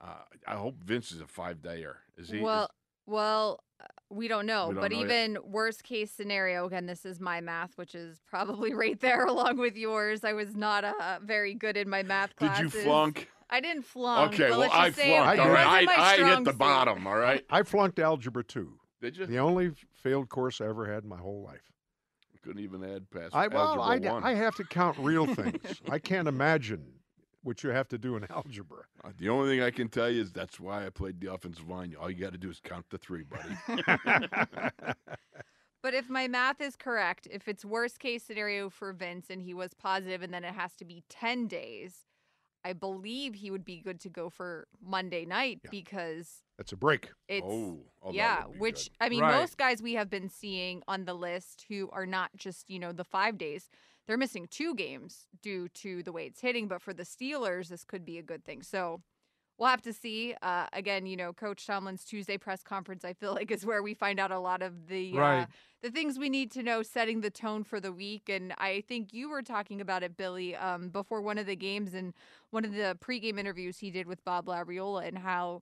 [0.01, 1.97] Uh, I hope Vince is a five dayer.
[2.17, 2.37] Is he?
[2.37, 2.69] is- well,
[3.05, 4.69] well, uh, we don't know.
[4.69, 5.05] We don't but know yet.
[5.05, 9.57] even worst case scenario, again, this is my math, which is probably right there along
[9.57, 10.23] with yours.
[10.23, 12.57] I was not uh, very good in my math classes.
[12.57, 12.85] did classes.
[12.85, 13.29] you flunk?
[13.49, 14.33] I didn't flunk.
[14.33, 15.39] okay, well I just say flunked.
[15.39, 16.57] All right, I, I hit the suit.
[16.57, 17.05] bottom.
[17.05, 17.45] All right.
[17.49, 18.79] I flunked algebra two.
[19.01, 19.25] Did you?
[19.27, 21.61] The only failed course I ever had in my whole life.
[22.45, 24.23] Couldn't even add past I well, I, one.
[24.23, 25.81] I have to count real things.
[25.89, 26.85] I can't imagine
[27.45, 28.83] what you have to do in algebra.
[29.03, 31.69] Uh, the only thing I can tell you is that's why I played the offensive
[31.69, 31.95] line.
[31.99, 33.83] All you got to do is count the three, buddy.
[35.85, 39.53] But if my math is correct, if it's worst case scenario for Vince and he
[39.53, 42.05] was positive and then it has to be 10 days,
[42.65, 45.69] I believe he would be good to go for Monday night Yeah.
[45.69, 47.09] because That's a break.
[47.27, 49.05] it's oh, oh, yeah, which good.
[49.05, 49.37] I mean Right.
[49.39, 52.91] most guys we have been seeing on the list who are not just, you know,
[52.91, 53.69] the 5 days.
[54.07, 57.83] They're missing two games due to the way it's hitting, but for the Steelers this
[57.83, 58.63] could be a good thing.
[58.63, 59.01] So
[59.57, 60.35] We'll have to see.
[60.41, 63.93] Uh, again, you know, Coach Tomlin's Tuesday press conference, I feel like, is where we
[63.93, 65.45] find out a lot of the uh,
[65.81, 68.27] the things we need to know, setting the tone for the week.
[68.27, 71.93] And I think you were talking about it, Billy, um, before one of the games
[71.93, 72.13] and
[72.49, 75.61] one of the pregame interviews he did with Bob Labriola, and how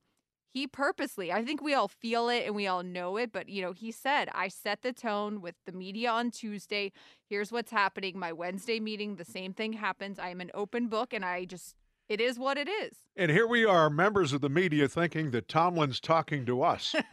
[0.53, 3.61] he purposely, I think we all feel it and we all know it, but you
[3.63, 6.91] know, he said, I set the tone with the media on Tuesday.
[7.27, 8.19] Here's what's happening.
[8.19, 10.19] My Wednesday meeting, the same thing happens.
[10.19, 11.75] I'm an open book and I just,
[12.13, 12.93] it is what it is.
[13.15, 16.95] And here we are, members of the media, thinking that Tomlin's talking to us.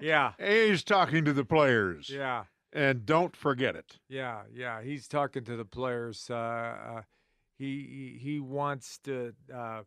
[0.00, 0.32] Yeah.
[0.38, 2.10] He's talking to the players.
[2.10, 2.44] Yeah.
[2.72, 3.98] And don't forget it.
[4.08, 6.26] Yeah, yeah, he's talking to the players.
[6.28, 7.02] Uh, uh,
[7.58, 9.82] he he he wants to uh,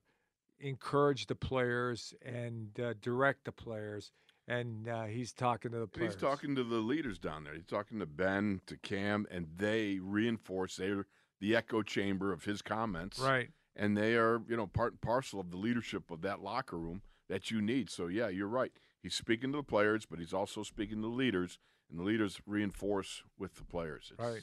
[0.60, 4.12] encourage the players and uh, direct the players,
[4.48, 6.14] and uh, he's talking to the players.
[6.14, 7.56] he's talking to the leaders down there.
[7.56, 11.08] He's talking to Ben, to Cam, and they reinforce they're
[11.42, 13.20] the echo chamber of his comments.
[13.20, 13.50] right.
[13.76, 17.02] And they are, you know, part and parcel of the leadership of that locker room
[17.30, 17.90] that you need.
[17.90, 18.72] So yeah, you're right.
[19.02, 21.60] He's speaking to the players, but he's also speaking to the leaders,
[21.90, 24.12] and the leaders reinforce with the players.
[24.12, 24.42] It's, Right.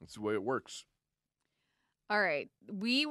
[0.00, 0.84] That's the way it works.
[2.10, 2.50] All right.
[2.70, 3.06] We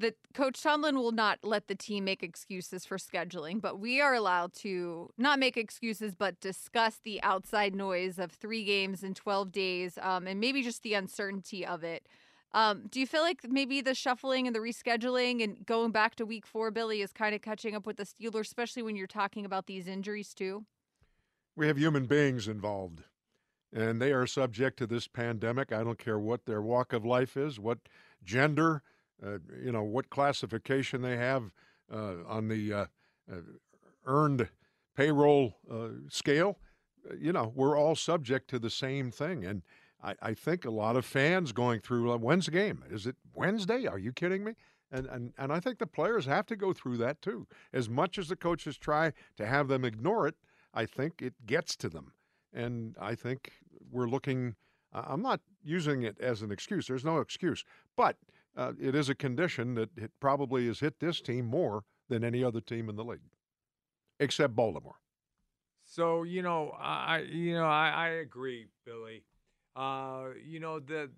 [0.00, 4.14] the coach Tomlin will not let the team make excuses for scheduling, but we are
[4.14, 9.52] allowed to not make excuses but discuss the outside noise of 3 games in 12
[9.52, 12.08] days um, and maybe just the uncertainty of it.
[12.54, 16.26] Um, do you feel like maybe the shuffling and the rescheduling and going back to
[16.26, 19.46] week 4 Billy is kind of catching up with the Steelers especially when you're talking
[19.46, 20.66] about these injuries too?
[21.56, 23.02] We have human beings involved,
[23.72, 25.72] and they are subject to this pandemic.
[25.72, 27.78] I don't care what their walk of life is, what
[28.24, 28.82] gender,
[29.24, 31.52] uh, you know, what classification they have
[31.92, 32.86] uh, on the uh,
[33.30, 33.36] uh,
[34.06, 34.48] earned
[34.96, 36.58] payroll uh, scale.
[37.10, 39.44] Uh, You know, we're all subject to the same thing.
[39.44, 39.62] And
[40.02, 42.84] I, I think a lot of fans going through uh, when's the game?
[42.90, 43.86] Is it Wednesday?
[43.86, 44.54] Are you kidding me?
[44.90, 47.46] And, and and I think the players have to go through that too.
[47.72, 50.34] As much as the coaches try to have them ignore it,
[50.74, 52.12] I think it gets to them.
[52.52, 53.52] And I think
[53.90, 54.56] we're looking,
[54.92, 56.86] I'm not using it as an excuse.
[56.86, 57.64] There's no excuse.
[57.96, 58.16] But
[58.54, 62.44] uh, it is a condition that it probably has hit this team more than any
[62.44, 63.20] other team in the league,
[64.20, 64.96] except Baltimore.
[65.84, 69.24] So you know, I you know I, I agree, Billy.
[69.74, 71.10] Uh, you know the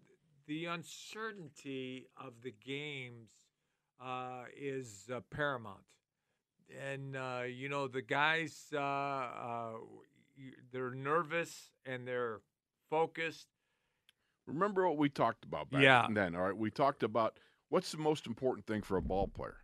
[0.47, 3.31] the uncertainty of the games
[4.03, 5.85] uh, is uh, paramount,
[6.93, 9.73] and uh, you know the guys uh, uh,
[10.73, 12.41] they're nervous and they're
[12.91, 13.49] focused.
[14.47, 16.07] Remember what we talked about back Yeah.
[16.11, 16.57] then, all right?
[16.57, 17.39] We talked about
[17.71, 19.57] what's the most important thing for a ball player?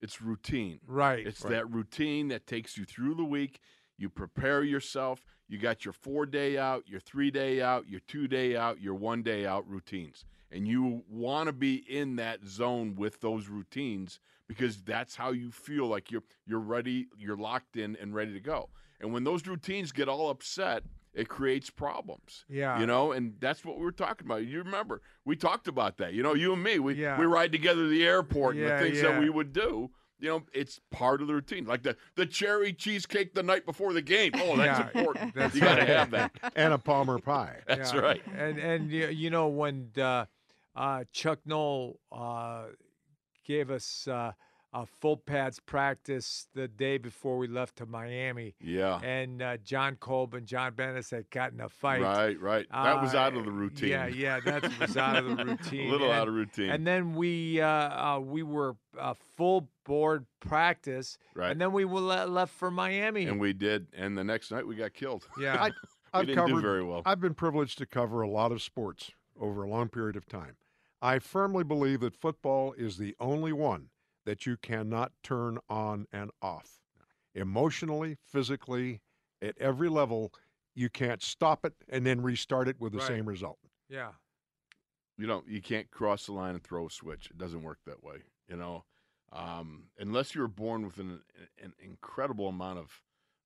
[0.00, 0.80] It's routine.
[0.86, 1.26] Right.
[1.26, 3.58] It's that routine that takes you through the week.
[3.98, 5.24] You prepare yourself.
[5.48, 8.94] You got your four day out, your three day out, your two day out, your
[8.94, 10.24] one day out routines.
[10.50, 15.50] And you want to be in that zone with those routines because that's how you
[15.50, 18.70] feel like you're you're ready, you're locked in and ready to go.
[19.00, 20.84] And when those routines get all upset,
[21.14, 22.44] it creates problems.
[22.48, 22.78] Yeah.
[22.78, 24.44] You know, and that's what we were talking about.
[24.44, 26.14] You remember, we talked about that.
[26.14, 27.18] You know, you and me, we Yeah.
[27.18, 29.12] we ride together to the airport and the things yeah.
[29.12, 29.90] that we would do.
[30.20, 31.64] You know, it's part of the routine.
[31.64, 34.32] Like the the cherry cheesecake the night before the game.
[34.34, 35.34] Oh, that's Yeah, important.
[35.34, 35.88] that's you got to right.
[35.88, 36.32] have that.
[36.56, 37.58] and a Palmer pie.
[37.66, 38.00] That's Yeah.
[38.00, 38.22] right.
[38.36, 40.26] And and you know when uh,
[40.74, 42.64] uh, Chuck Noll uh,
[43.44, 44.08] gave us
[44.72, 49.00] uh, a full pads practice the day before we left to Miami, Yeah.
[49.00, 52.02] and uh, John Kolb and John Bennis had gotten a fight.
[52.02, 52.66] Right, right.
[52.70, 53.88] That was out of the Uh, routine.
[53.90, 55.88] Yeah, yeah, that was out of the routine.
[55.88, 56.70] a little and, out of routine.
[56.70, 61.50] And then we uh, uh, we were uh, full board practice, right.
[61.52, 63.24] and then we were left for Miami.
[63.26, 63.86] And we did.
[63.96, 65.26] And the next night we got killed.
[65.40, 65.72] yeah, I, we
[66.12, 67.02] I've didn't covered do very well.
[67.06, 70.56] I've been privileged to cover a lot of sports over a long period of time.
[71.00, 73.90] I firmly believe that football is the only one
[74.28, 76.82] that you cannot turn on and off.
[77.34, 79.00] Emotionally, physically,
[79.40, 80.34] at every level,
[80.74, 83.08] you can't stop it and then restart it with the Right.
[83.08, 83.58] same result.
[83.88, 84.12] yeah.
[85.16, 87.28] you know, you can't cross the line and throw a switch.
[87.30, 88.18] It doesn't work that way.
[88.48, 88.84] You know,
[89.32, 91.22] um, unless you're born with an,
[91.60, 93.02] an incredible amount of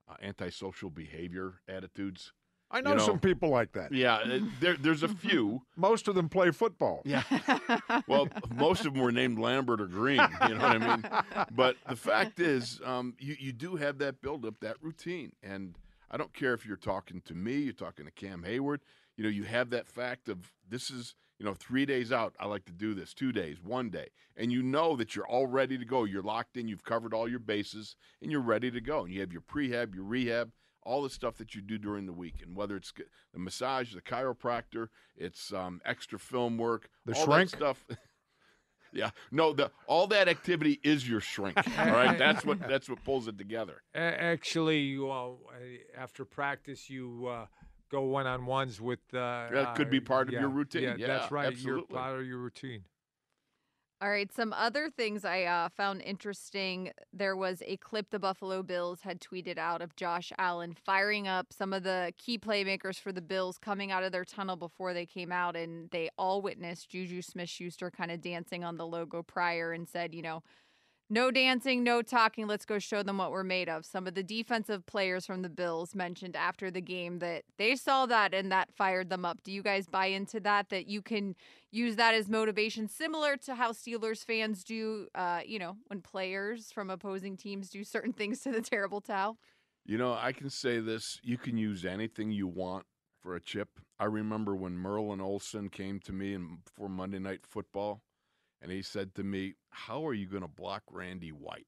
[0.08, 2.32] uh, antisocial behavior attitudes.
[2.72, 3.92] I know, You know- some people like that.
[3.92, 5.62] Yeah, there, there's a few.
[5.76, 7.02] Most of them play football.
[7.04, 7.22] Yeah.
[8.08, 10.20] Well, most of them were named Lambert or Greene.
[10.48, 11.46] You know what I mean?
[11.54, 15.76] But the fact is, um, you you do have that buildup, that routine, and
[16.10, 18.78] I don't care if you're talking to me, you're talking to Cam Heyward.
[19.16, 22.34] You know, you have that fact of this is you know three days out.
[22.40, 25.46] I like to do this, two days, one day, and you know that you're all
[25.46, 26.04] ready to go.
[26.04, 26.68] You're locked in.
[26.68, 29.04] You've covered all your bases, and you're ready to go.
[29.04, 30.50] And you have your prehab, your rehab.
[30.84, 32.92] All the stuff that you do during the week, and whether it's
[33.32, 37.50] the massage, the chiropractor, it's um, extra film work, The all shrink?
[37.50, 37.84] that stuff.
[38.94, 41.56] Yeah, no, the all that activity is your shrink.
[41.56, 43.80] All right, that's what that's what pulls it together.
[43.94, 45.30] Actually, you, uh,
[45.96, 47.46] after practice, you uh,
[47.90, 48.98] go one on ones with.
[49.14, 50.82] Uh, That could be uh, part of your routine.
[50.82, 51.46] Yeah, Yeah, that's right.
[51.46, 51.86] absolutely.
[51.90, 52.84] You're part of your routine.
[54.02, 56.90] All right, some other things I uh, found interesting.
[57.12, 61.52] There was a clip the Buffalo Bills had tweeted out of Josh Allen firing up
[61.52, 65.06] some of the key playmakers for the Bills coming out of their tunnel before they
[65.06, 69.22] came out, and they all witnessed Juju Smith Schuster kind of dancing on the logo
[69.22, 70.42] prior and said, you know,
[71.12, 72.46] no dancing, no talking.
[72.46, 73.84] Let's go show them what we're made of.
[73.84, 78.06] Some of the defensive players from the Bills mentioned after the game that they saw
[78.06, 79.42] that and that fired them up.
[79.42, 80.70] Do you guys buy into that?
[80.70, 81.36] That you can
[81.70, 86.72] use that as motivation, similar to how Steelers fans do, uh, you know, when players
[86.72, 89.36] from opposing teams do certain things to the terrible towel?
[89.84, 92.86] You know, I can say this: you can use anything you want
[93.20, 93.68] for a chip.
[94.00, 98.00] I remember when Merlin Olsen came to me and for Monday Night Football,
[98.62, 101.66] and he said to me, "How are you going to block Randy White?"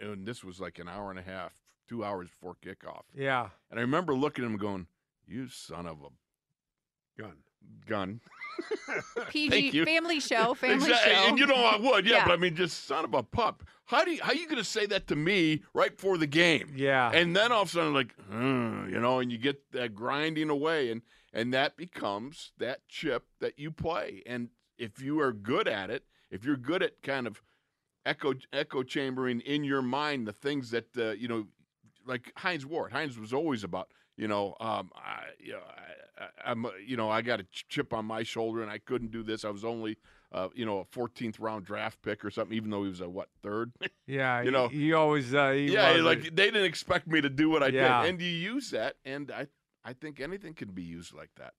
[0.00, 1.52] And this was like an hour and a half,
[1.88, 3.02] two hours before kickoff.
[3.14, 3.48] Yeah.
[3.70, 4.86] And I remember looking at him, going,
[5.26, 7.36] "You son of a Gun.
[7.88, 8.20] gun."
[9.30, 11.12] PG family show, family Exactly.
[11.14, 11.28] show.
[11.28, 12.24] And you know I would, yeah, Yeah.
[12.26, 13.64] But I mean, just son of a pup.
[13.86, 16.72] How do you, how you going to say that to me right before the game?
[16.74, 17.10] Yeah.
[17.12, 20.90] And then all of a sudden, like, you know, and you get that grinding away,
[20.90, 24.22] and and that becomes that chip that you play.
[24.26, 27.42] And if you are good at it, if you're good at kind of
[28.04, 31.46] echo echo chambering in your mind the things that uh, you know,
[32.06, 32.92] like Hines Ward.
[32.92, 35.60] Hines was always about you know, um, I, you know,
[36.18, 39.10] I, I'm, uh, you know, I got a chip on my shoulder, and I couldn't
[39.10, 39.44] do this.
[39.44, 39.98] I was only,
[40.32, 43.08] uh, you know, a 14th round draft pick or something, even though he was a
[43.10, 43.72] what third.
[44.06, 44.40] Yeah.
[44.40, 45.34] You know, he, always.
[45.34, 48.00] Uh, he yeah, like a- they didn't expect me to do what I Yeah.
[48.04, 49.48] did, and you use that, and I,
[49.84, 51.52] I think anything can be used like that.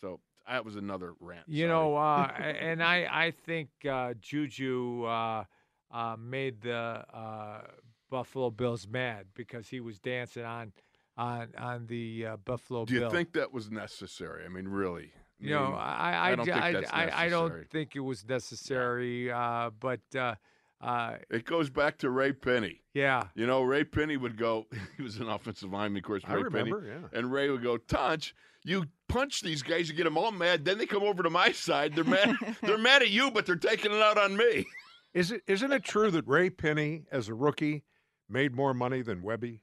[0.00, 1.44] So that was another rant.
[1.46, 1.68] You sorry.
[1.68, 5.44] know, uh, and I I think uh, Juju uh,
[5.90, 7.60] uh, made the uh,
[8.10, 10.72] Buffalo Bills mad because he was dancing on
[11.16, 13.10] on on the uh, Buffalo do you Bill.
[13.10, 14.44] think that was necessary?
[14.44, 15.12] I mean, really?
[15.40, 18.00] You know, mean, I I, I don't ju- think I, I, I don't think it
[18.00, 20.34] was necessary, uh, but uh,
[20.80, 22.80] Uh, It goes back to Ray Pinney.
[22.94, 24.66] yeah, You know, Ray Pinney would go.
[24.96, 26.22] He was an offensive lineman, of course.
[26.26, 27.18] I Ray remember, Pinney, yeah.
[27.18, 28.34] and Ray would go, "Tunch,
[28.64, 30.64] you punch these guys, you get them all mad.
[30.64, 31.94] Then they come over to my side.
[31.94, 32.36] They're mad.
[32.62, 34.66] they're mad at you, but they're taking it out on me."
[35.14, 37.84] Is it isn't it true that Ray Pinney, as a rookie,
[38.28, 39.62] made more money than Webby?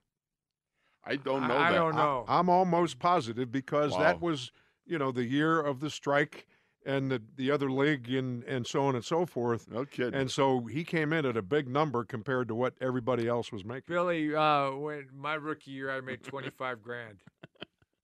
[1.05, 2.25] I don't know I, I don't know.
[2.27, 4.51] I, am almost positive because that was,
[4.85, 6.47] you know, the year of the strike
[6.85, 9.69] and the, the other league and, and so on and so forth.
[9.69, 10.13] no kidding.
[10.13, 13.63] And so he came in at a big number compared to what everybody else was
[13.63, 13.85] making.
[13.87, 17.19] Billy, uh, when my rookie year, I made 25 grand.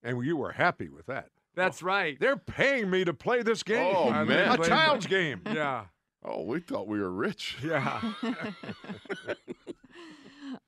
[0.04, 1.30] And you were happy with that.
[1.56, 2.20] That's oh, right.
[2.20, 3.94] They're paying me to play this game.
[3.96, 4.60] Oh, I man.
[4.60, 5.42] A child's game.
[5.46, 5.86] Yeah,
[6.24, 7.58] oh, we thought we were rich.
[7.64, 8.02] yeah.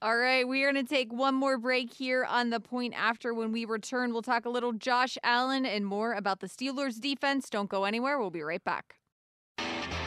[0.01, 3.33] All right, we are going to take one more break here on the point after.
[3.33, 7.49] When we return, we'll talk a little Josh Allen and more about the Steelers defense.
[7.49, 8.19] Don't go anywhere.
[8.19, 8.95] We'll be right back.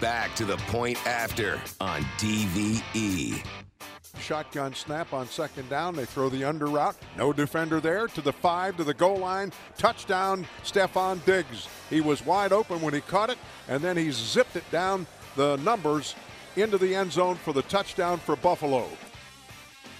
[0.00, 2.44] Back to the point after on E.
[2.44, 3.65] DVE.
[4.18, 5.94] Shotgun snap on second down.
[5.94, 6.96] They throw the under route.
[7.16, 8.08] No defender there.
[8.08, 9.52] To the five, to the goal line.
[9.78, 11.68] Touchdown, Stefon Diggs.
[11.90, 15.56] He was wide open when he caught it, and then he zipped it down the
[15.56, 16.14] numbers
[16.56, 18.88] into the end zone for the touchdown for Buffalo.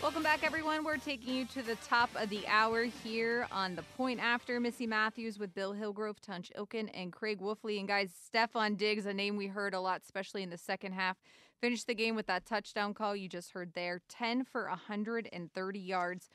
[0.02, 0.84] Welcome back, everyone.
[0.84, 4.60] We're taking you to the top of the hour here on the point after.
[4.60, 7.78] Missy Matthews with Bill Hillgrove, Tunch Ilkin, and Craig Wolfley.
[7.78, 11.16] And guys, Stefon Diggs, a name we heard a lot, especially in the second half,
[11.60, 16.28] finished the game with that touchdown call you just heard there 10 for 130 yards.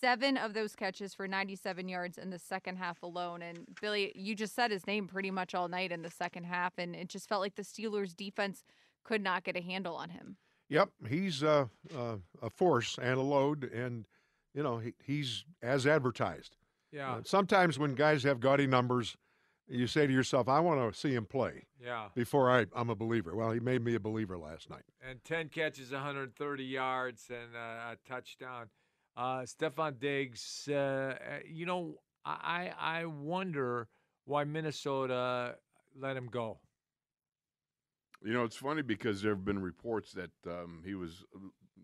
[0.00, 3.40] Seven of those catches for 97 yards in the second half alone.
[3.42, 6.74] And Billy, you just said his name pretty much all night in the second half,
[6.76, 8.62] and it just felt like the Steelers' defense
[9.04, 10.36] could not get a handle on him.
[10.68, 14.06] Yep, he's uh, uh, a force and a load, and
[14.52, 16.56] you know he, he's as advertised.
[16.92, 19.16] Yeah, Uh, sometimes when guys have gaudy numbers,
[19.68, 22.08] you say to yourself, "I want to see him play yeah.
[22.14, 24.84] before I, I'm a believer." Well, he made me a believer last night.
[25.08, 28.68] And 10 catches, 130 yards, and uh, a touchdown.
[29.16, 31.16] Uh, Stefon Diggs, uh, uh,
[31.48, 33.88] you know, I, I wonder
[34.24, 35.56] why Minnesota
[35.98, 36.58] let him go.
[38.22, 41.24] You know, it's funny because there have been reports that um, he was,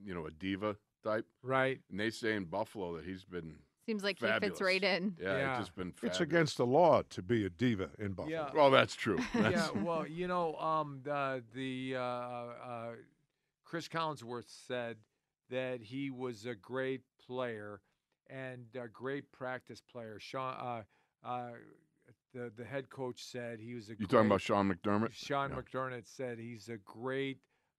[0.05, 1.81] you know, a diva type, Right.
[1.91, 3.57] and they say in Buffalo that he's been,
[3.93, 5.17] Seems like he fits right in.
[5.21, 5.51] yeah, Yeah.
[5.51, 5.93] it's just been.
[6.03, 8.35] It's against the law to be a diva in Buffalo.
[8.47, 8.51] Yeah.
[8.55, 9.19] Well, that's true.
[9.35, 12.87] yeah, well, you know, um, the, the uh, uh,
[13.65, 14.97] Chris Collinsworth said
[15.51, 17.81] that he was a great player
[18.31, 20.17] and a great practice player.
[20.19, 20.83] Sean, uh,
[21.27, 21.51] uh,
[22.33, 23.91] the the head coach said he was a.
[23.91, 25.13] you great, talking about Sean McDermott?
[25.13, 25.57] Sean Yeah.
[25.61, 27.39] McDermott said he's a great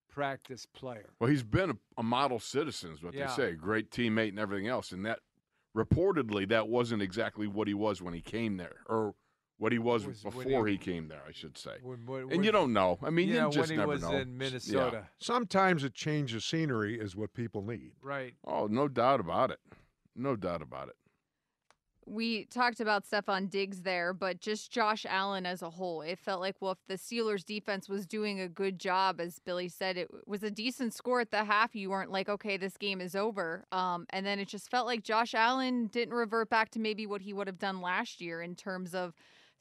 [0.09, 1.09] practice player.
[1.19, 3.27] Well, he's been a, a model citizen, is what Yeah.
[3.27, 3.51] they say.
[3.53, 4.91] Great teammate and everything else.
[4.91, 5.21] And that
[5.75, 9.15] reportedly that wasn't exactly what he was when he came there, or
[9.57, 11.77] what he was, Was before he- he, came there, I should say.
[11.81, 12.97] When, when, And you don't know.
[13.03, 14.11] I mean, yeah, you just when he never was know.
[14.11, 14.37] in Yeah.
[14.37, 17.93] Minnesota, Sometimes a change of scenery is what people need.
[18.01, 18.33] right?
[18.45, 19.59] Oh, no doubt about it.
[20.15, 20.95] No doubt about it.
[22.05, 26.01] We talked about Stefon Diggs there, but just Josh Allen as a whole.
[26.01, 29.69] It felt like, well, if the Steelers defense was doing a good job, as Billy
[29.69, 31.75] said, it was a decent score at the half.
[31.75, 33.65] You weren't like, okay, this game is over.
[33.71, 37.21] Um, and then it just felt like Josh Allen didn't revert back to maybe what
[37.21, 39.13] he would have done last year in terms of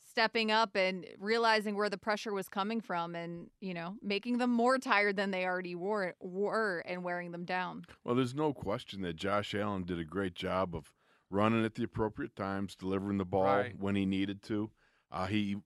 [0.09, 4.51] stepping up and realizing where the pressure was coming from and, you know, making them
[4.51, 7.85] more tired than they already were, were and wearing them down.
[8.05, 10.93] Well, there's no question that Josh Allen did a great job of
[11.33, 13.75] running at the appropriate times, delivering the ball Right.
[13.79, 14.71] when he needed to.
[15.11, 15.57] Uh, he,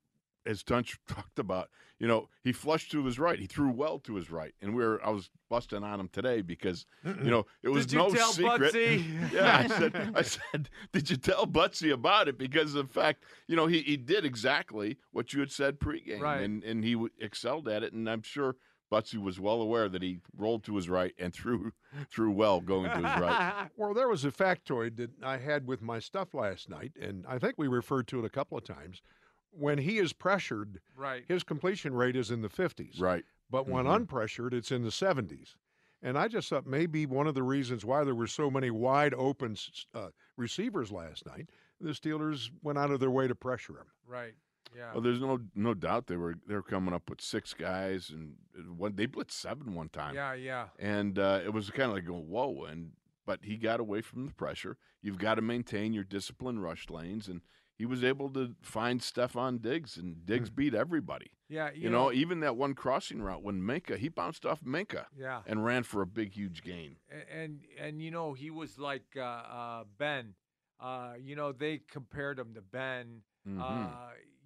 [0.47, 3.39] as Tunch talked about, you know, he flushed to his right.
[3.39, 6.43] He threw well to his right, and we were I was busting on him today
[6.43, 8.75] because you know it was Did you no tell secret.
[9.33, 12.37] Yeah, I said, I said, did you tell Butsy about it?
[12.39, 16.21] Because of the fact, you know, he, he did exactly what you had said pregame,
[16.21, 16.43] Right.
[16.43, 18.57] and and he excelled at it, and I'm sure.
[18.91, 21.73] Butsy was well aware that he rolled to his right and threw
[22.11, 23.69] threw well going to his right.
[23.77, 27.39] Well, there was a factoid that I had with my stuff last night, and I
[27.39, 29.03] think we referred to it a couple of times.
[29.51, 31.25] When he is pressured, right.
[31.27, 33.01] his completion rate is in the 50s.
[33.01, 33.25] Right.
[33.51, 34.07] But when Mhm.
[34.07, 35.57] unpressured, it's in the 70s.
[36.03, 39.15] And I just thought maybe one of the reasons why there were so many wide
[39.15, 39.57] open
[39.95, 41.49] uh, receivers last night,
[41.81, 43.87] the Steelers went out of their way to pressure him.
[44.07, 44.35] Right.
[44.75, 44.93] Yeah.
[44.93, 48.35] Well, there's no no doubt they were they were coming up with six guys, and
[48.57, 50.33] and one they blitzed seven one time, yeah.
[50.35, 50.67] Yeah.
[50.79, 52.65] and uh, it was kind of like going whoa.
[52.65, 52.93] And
[53.27, 54.77] but he got away from the pressure.
[55.03, 57.41] You've got to maintain your discipline rush lanes, and
[57.79, 61.31] he was able to find Stefon Diggs, and Diggs beat everybody.
[61.49, 61.71] Yeah.
[61.75, 65.43] You, know, even that one crossing route when Minkah he bounced off Minkah Yeah.
[65.47, 66.97] and ran for a big huge gain.
[67.11, 70.35] A- and and you know he was like uh, uh, Ben.
[70.81, 73.61] Uh, you know they compared him to Ben, Mhm.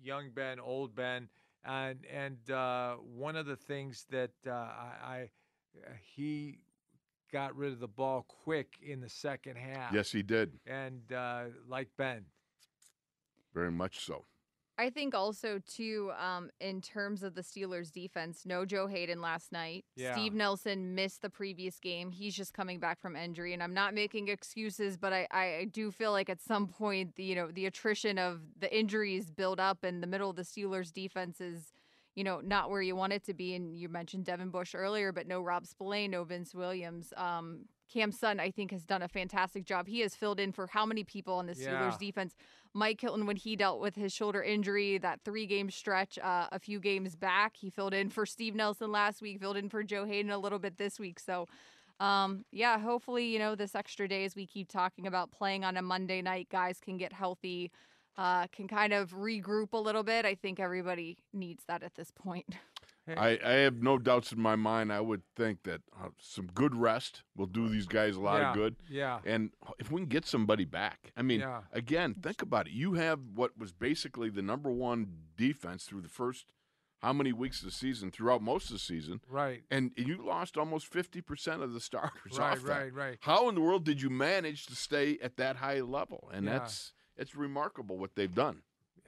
[0.02, 1.28] Young Ben, old Ben,
[1.64, 5.30] and and uh, one of the things that uh, I, I
[6.14, 6.58] he
[7.32, 9.92] got rid of the ball quick in the second half.
[9.92, 10.58] Yes, he did.
[10.66, 12.24] And uh, like Ben.
[13.54, 14.24] Very much so.
[14.80, 19.52] I think also too, um, in terms of the Steelers defense, no Joe Haden last
[19.52, 19.84] night.
[19.94, 20.14] Yeah.
[20.14, 22.10] Steve Nelson missed the previous game.
[22.10, 25.90] He's just coming back from injury, and I'm not making excuses, but I, I do
[25.90, 29.84] feel like at some point, the, you know, the attrition of the injuries build up,
[29.84, 31.74] and the middle of the Steelers defense is,
[32.14, 33.54] you know, not where you want it to be.
[33.54, 37.12] And you mentioned Devin Bush earlier, but no Rob Spillane, no Vince Williams.
[37.18, 39.86] Um, Cam Sutton, I think, has done a fantastic job.
[39.88, 41.96] He has filled in for how many people on the Steelers Yeah.
[41.98, 42.34] defense?
[42.72, 46.58] Mike Hilton, when he dealt with his shoulder injury, that three game stretch uh, a
[46.60, 50.04] few games back, he filled in for Steve Nelson last week, filled in for Joe
[50.04, 51.18] Haden a little bit this week.
[51.18, 51.48] So,
[51.98, 55.76] um, yeah, hopefully, you know, this extra day as we keep talking about playing on
[55.76, 57.72] a Monday night, guys can get healthy,
[58.16, 60.24] uh, can kind of regroup a little bit.
[60.24, 62.46] I think everybody needs that at this point.
[63.18, 64.92] I, I have no doubts in my mind.
[64.92, 68.50] I would think that uh, some good rest will do these guys a lot yeah.
[68.50, 68.76] of good.
[68.88, 69.18] Yeah.
[69.24, 71.62] And if we can get somebody back, I mean, Yeah.
[71.72, 72.72] again, think about it.
[72.72, 75.06] You have what was basically the number one
[75.36, 76.52] defense through the first
[77.00, 79.62] how many weeks of the season, throughout most of the season, Right.
[79.70, 82.68] and you lost almost 50% of the starters Right, off that.
[82.78, 83.16] right, right.
[83.20, 86.28] How in the world did you manage to stay at that high level?
[86.30, 86.58] And Yeah.
[86.58, 88.62] that's it's remarkable what they've done.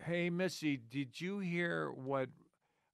[0.04, 2.30] Hey, Missy, did you hear what,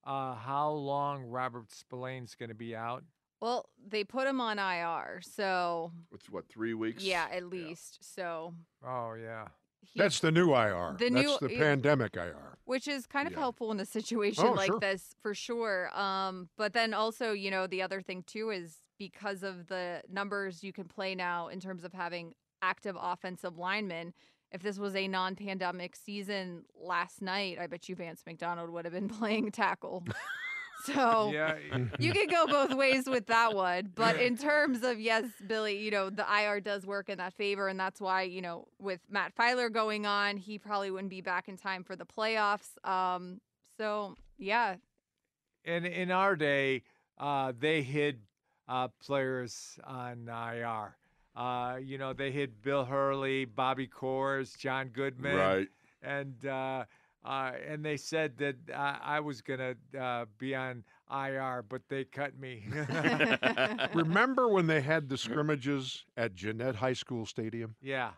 [0.05, 3.05] uh, how long Robert Spillane's going to be out?
[3.41, 5.21] well, they put him on IR.
[5.23, 7.05] So, It's what, three weeks?
[7.05, 7.99] yeah, at least.
[8.03, 8.53] So,
[8.85, 9.47] Oh, yeah.
[9.81, 10.97] he- That's the new IR.
[10.99, 11.59] The That's new- the yeah.
[11.61, 12.59] pandemic IR.
[12.65, 13.39] which is kind of Yeah.
[13.39, 14.81] helpful in a situation Oh, like sure.
[14.81, 19.43] this for sure um but then also you know the other thing too is because
[19.43, 24.13] of the numbers you can play now in terms of having active offensive linemen
[24.53, 28.95] if this was a non-pandemic season last night i bet you vance mcdonald would have
[28.95, 30.05] been playing tackle
[30.85, 31.57] so Yeah.
[31.99, 33.91] you could go both ways with that one.
[33.97, 37.67] But in terms of yes, Billy, you know, the IR does work in that favor,
[37.67, 41.49] and that's why, you know, with Matt Feiler going on, he probably wouldn't be back
[41.49, 42.69] in time for the playoffs.
[42.89, 43.41] Um,
[43.77, 44.77] so yeah.
[45.65, 46.85] And in our day,
[47.19, 48.21] uh, they hid
[48.69, 50.97] uh, players on IR.
[51.39, 55.69] Uh, you know, they hit Bill Hurley, Bobby Kohrs, John Goodman, Right.
[56.03, 56.85] and uh,
[57.25, 60.83] uh, and they said that I, I was gonna uh, be on
[61.13, 62.65] IR, but they cut me.
[63.95, 67.77] Remember when they had the scrimmages at Jeannette High School Stadium?
[67.81, 68.11] yeah,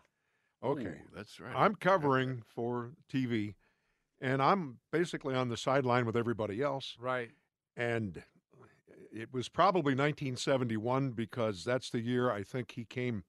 [0.63, 0.85] Okay.
[0.85, 1.53] Ooh, that's right.
[1.55, 3.55] I'm covering for TV,
[4.19, 6.95] and I'm basically on the sideline with everybody else.
[6.99, 7.29] right.
[7.77, 8.21] And
[9.11, 13.23] it was probably 1971 because that's the year I think he came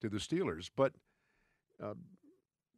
[0.00, 0.70] to the Steelers.
[0.74, 0.92] But
[1.82, 1.94] uh,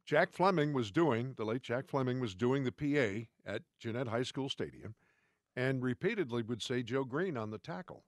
[0.04, 4.22] Jack Fleming was doing, the late Jack Fleming was doing the PA at Jeannette High
[4.22, 4.94] School Stadium
[5.56, 8.04] and repeatedly would say Joe Greene on the tackle.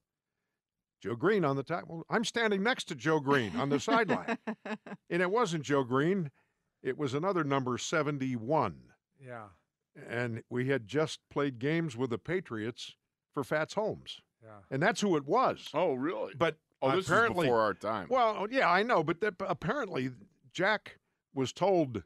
[1.01, 2.05] Joe Greene on the tackle.
[2.11, 4.39] I'm standing next to Joe Greene on the sideline.
[5.11, 6.31] And it wasn't Joe Greene,
[6.83, 8.77] it was another number 71.
[9.21, 9.49] Yeah,
[10.09, 12.95] And we had just played games with the Patriots
[13.35, 14.21] for Fats Holmes.
[14.43, 14.51] Yeah.
[14.71, 15.69] And that's who it was.
[15.75, 16.33] oh, really?
[16.37, 18.07] But oh, this apparently, is before our time.
[18.09, 20.11] well, oh, yeah, I know, but that, apparently
[20.53, 20.99] Jack
[21.35, 22.03] was told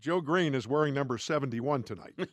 [0.00, 2.14] Joe Greene is wearing number 71 tonight.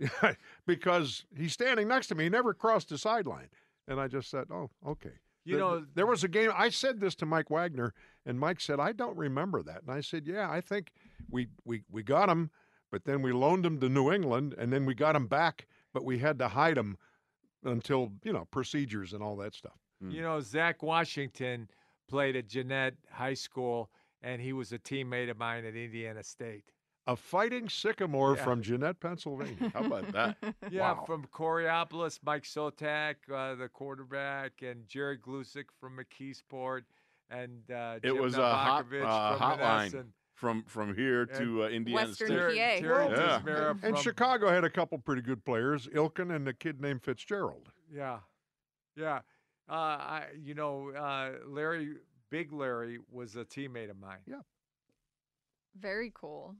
[0.66, 2.24] because he's standing next to me.
[2.24, 3.48] He never crossed the sideline.
[3.86, 5.12] And I just said, oh, okay.
[5.44, 6.50] You The- know, there was a game.
[6.54, 7.92] I said this to Mike Wagner,
[8.24, 9.82] and Mike said, I don't remember that.
[9.82, 10.90] And I said, Yeah, I think
[11.30, 12.50] we, we, we got him,
[12.90, 16.04] but then we loaned him to New England, and then we got him back, but
[16.04, 16.96] we had to hide him
[17.64, 19.78] until, you know, procedures and all that stuff.
[20.00, 21.68] You know, Zach Washington
[22.08, 23.90] played at Jeannette High School,
[24.22, 26.64] and he was a teammate of mine at Indiana State.
[27.06, 28.44] A fighting sycamore Yeah.
[28.44, 29.70] from Jeannette, Pennsylvania.
[29.72, 30.36] How about that?
[30.70, 31.04] Yeah, Wow.
[31.06, 36.82] from Coraopolis, Mike Sotak, uh, the quarterback, and Jerry Glusick from McKeesport,
[37.30, 40.06] and uh, It Jim was a hot Novakovic uh, from hotline Monessen.
[40.44, 42.36] From from here to uh, Indiana Western State.
[42.38, 42.48] PA.
[42.48, 43.40] Terry, Terry Yeah.
[43.40, 47.02] Tismera And from- Chicago had a couple pretty good players, Ilkin and a kid named
[47.02, 47.70] Fitzgerald.
[47.90, 48.18] Yeah,
[48.94, 49.20] yeah.
[49.66, 51.94] Uh, I, you know, uh, Larry,
[52.28, 54.18] Big Larry, was a teammate of mine.
[54.26, 54.40] Yeah.
[55.80, 56.54] Very cool.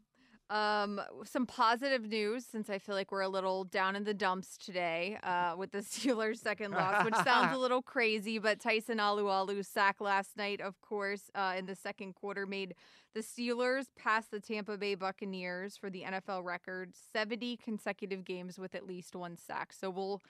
[0.50, 4.58] Um, some positive news since I feel like we're a little down in the dumps
[4.58, 8.38] today uh, with the Steelers' second loss, which sounds a little crazy.
[8.38, 12.74] But Tyson Alualu sack last night, of course, uh, in the second quarter, made
[13.14, 18.74] the Steelers pass the Tampa Bay Buccaneers for the NFL record 70 consecutive games with
[18.74, 19.72] at least one sack.
[19.72, 20.20] So we'll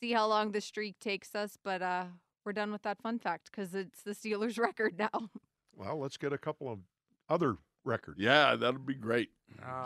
[0.00, 2.04] see how long the streak takes us, but uh,
[2.44, 5.28] we're done with that fun fact because it's the Steelers' record now.
[5.76, 6.78] Well, let's get a couple of
[7.28, 7.56] other
[7.88, 8.16] record.
[8.18, 9.30] Yeah, that'll be great.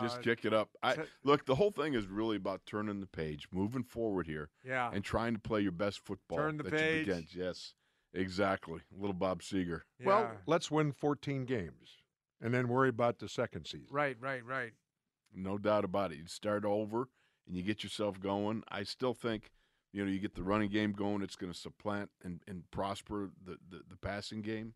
[0.01, 0.69] Just Uh, kick it up.
[0.83, 1.45] I t- look.
[1.45, 4.91] The whole thing is really about turning the page, moving forward here, Yeah.
[4.93, 6.37] and trying to play your best football.
[6.37, 7.05] Turn the that you page.
[7.07, 7.27] begin.
[7.33, 7.73] Yes,
[8.13, 8.81] exactly.
[8.91, 9.81] Little Bob Seger.
[9.99, 10.05] yeah.
[10.05, 11.97] Well, let's win 14 games
[12.41, 13.87] and then worry about the second season.
[13.89, 14.73] right, right, right.
[15.33, 16.17] No doubt about it.
[16.17, 17.07] You start over
[17.47, 18.63] and you get yourself going.
[18.67, 19.51] I still think,
[19.91, 23.31] you know, you get the running game going, it's going to supplant and, and prosper
[23.43, 24.75] the, the, the passing game.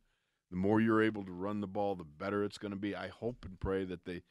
[0.52, 2.96] The more you're able to run the ball, the better it's going to be.
[2.96, 4.24] I hope and pray that they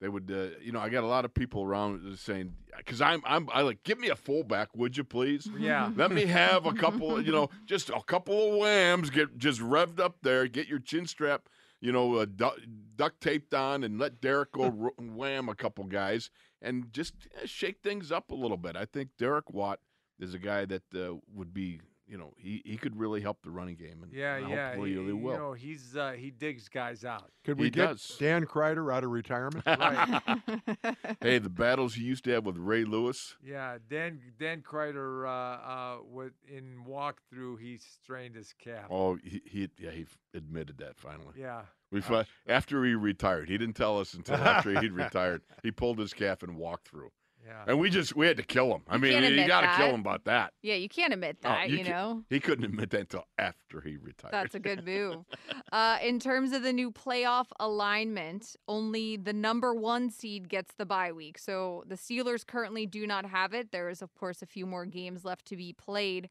[0.00, 0.28] they would.
[0.30, 3.62] Uh, you know, I got a lot of people around saying because I'm I'm I
[3.62, 5.48] like give me a fullback, would you please?
[5.56, 5.90] Yeah.
[5.94, 10.00] Let me have a couple, you know, just a couple of whams, get just revved
[10.00, 11.48] up there, get your chin strap,
[11.80, 12.60] you know, uh, du-
[12.96, 17.46] duct taped on, and let Derek go ro- wham a couple guys, and just uh,
[17.46, 18.76] shake things up a little bit.
[18.76, 19.78] I think Derek Watt
[20.18, 21.80] is a guy that uh, would be,
[22.12, 24.66] you know, he, he could really help the running game, and Yeah, and yeah.
[24.68, 25.38] hopefully he- he, you will.
[25.38, 27.30] know, he's uh, he digs guys out.
[27.42, 28.16] Could we He get does.
[28.20, 29.64] Dan Kreider out of retirement?
[29.66, 30.20] Right.
[31.22, 33.36] hey, the battles he used to have with Ray Lewis.
[33.42, 38.84] yeah, Dan Dan Kreider uh, uh, with in walkthrough he strained his calf.
[38.90, 40.04] Oh, he, he yeah he
[40.34, 41.32] admitted that finally.
[41.38, 41.62] Yeah.
[41.90, 45.42] We fi- after he retired, he didn't tell us until after he'd retired.
[45.62, 47.10] He pulled his calf and walked through.
[47.44, 47.64] Yeah.
[47.66, 48.82] And we just we had to kill him.
[48.88, 50.52] I You mean, you got to kill him about that.
[50.62, 52.22] Yeah, you can't admit Oh, that, you you, ca- know.
[52.30, 54.32] He couldn't admit that until after he retired.
[54.32, 55.24] That's a good move.
[55.72, 60.86] Uh, in terms of the new playoff alignment, only the number one seed gets the
[60.86, 61.38] bye week.
[61.38, 63.72] So the Steelers currently do not have it.
[63.72, 66.28] There is, of course, a few more games left to be played.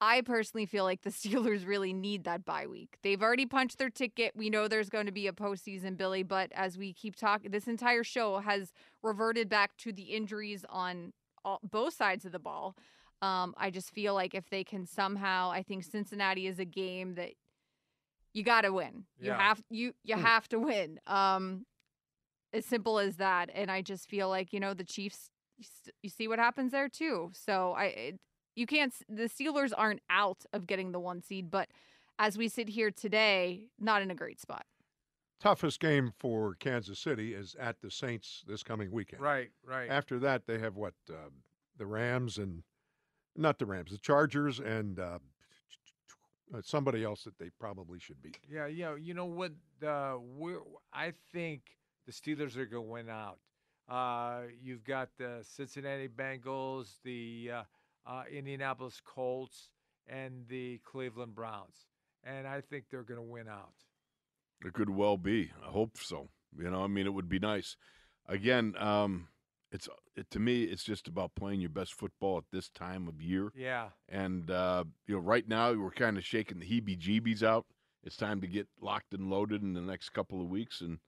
[0.00, 2.96] I personally feel like the Steelers really need that bye week.
[3.02, 4.32] They've already punched their ticket.
[4.36, 7.66] We know there's going to be a postseason, Billy, but as we keep talking, this
[7.66, 8.72] entire show has
[9.02, 11.12] reverted back to the injuries on
[11.44, 12.76] all, both sides of the ball.
[13.22, 17.14] Um, I just feel like if they can somehow, I think Cincinnati is a game
[17.16, 17.30] that
[18.32, 19.04] you got to win.
[19.20, 21.00] You have you you have to win.
[21.06, 21.64] Um,
[22.52, 23.50] as simple as that.
[23.52, 25.30] And I just feel like you know the Chiefs.
[25.58, 27.30] You, s- you see what happens there too.
[27.34, 28.20] So I, it,
[28.58, 28.92] you can't.
[28.92, 31.68] s- The Steelers aren't out of getting the one seed, but
[32.18, 34.66] as we sit here today, not in a great spot.
[35.40, 39.22] Toughest game for Kansas City is at the Saints this coming weekend.
[39.22, 39.88] Right, right.
[39.88, 40.94] After that, they have what?
[41.08, 41.30] Uh,
[41.76, 42.64] the Rams and
[43.36, 45.18] not the Rams, the Chargers and uh,
[46.52, 48.38] uh, somebody else that they probably should beat.
[48.50, 48.96] Yeah, yeah.
[48.96, 49.52] You know what?
[49.86, 50.58] Uh, we're,
[50.92, 51.60] I think
[52.06, 53.38] the Steelers are going to win out.
[53.88, 57.50] Uh, you've got the Cincinnati Bengals, the
[58.08, 59.68] uh, Indianapolis Colts,
[60.08, 61.86] and the Cleveland Browns,
[62.24, 63.74] and I think they're going to win out.
[64.64, 65.50] It could well be.
[65.64, 66.30] I hope so.
[66.58, 67.76] You know, I mean, it would be nice.
[68.26, 69.28] Again, um,
[69.70, 73.20] it's it, to me, it's just about playing your best football at this time of
[73.20, 73.52] year.
[73.54, 77.66] Yeah, And uh, you know, right now we're kind of shaking the heebie-jeebies out.
[78.02, 80.98] It's time to get locked and loaded in the next couple of weeks and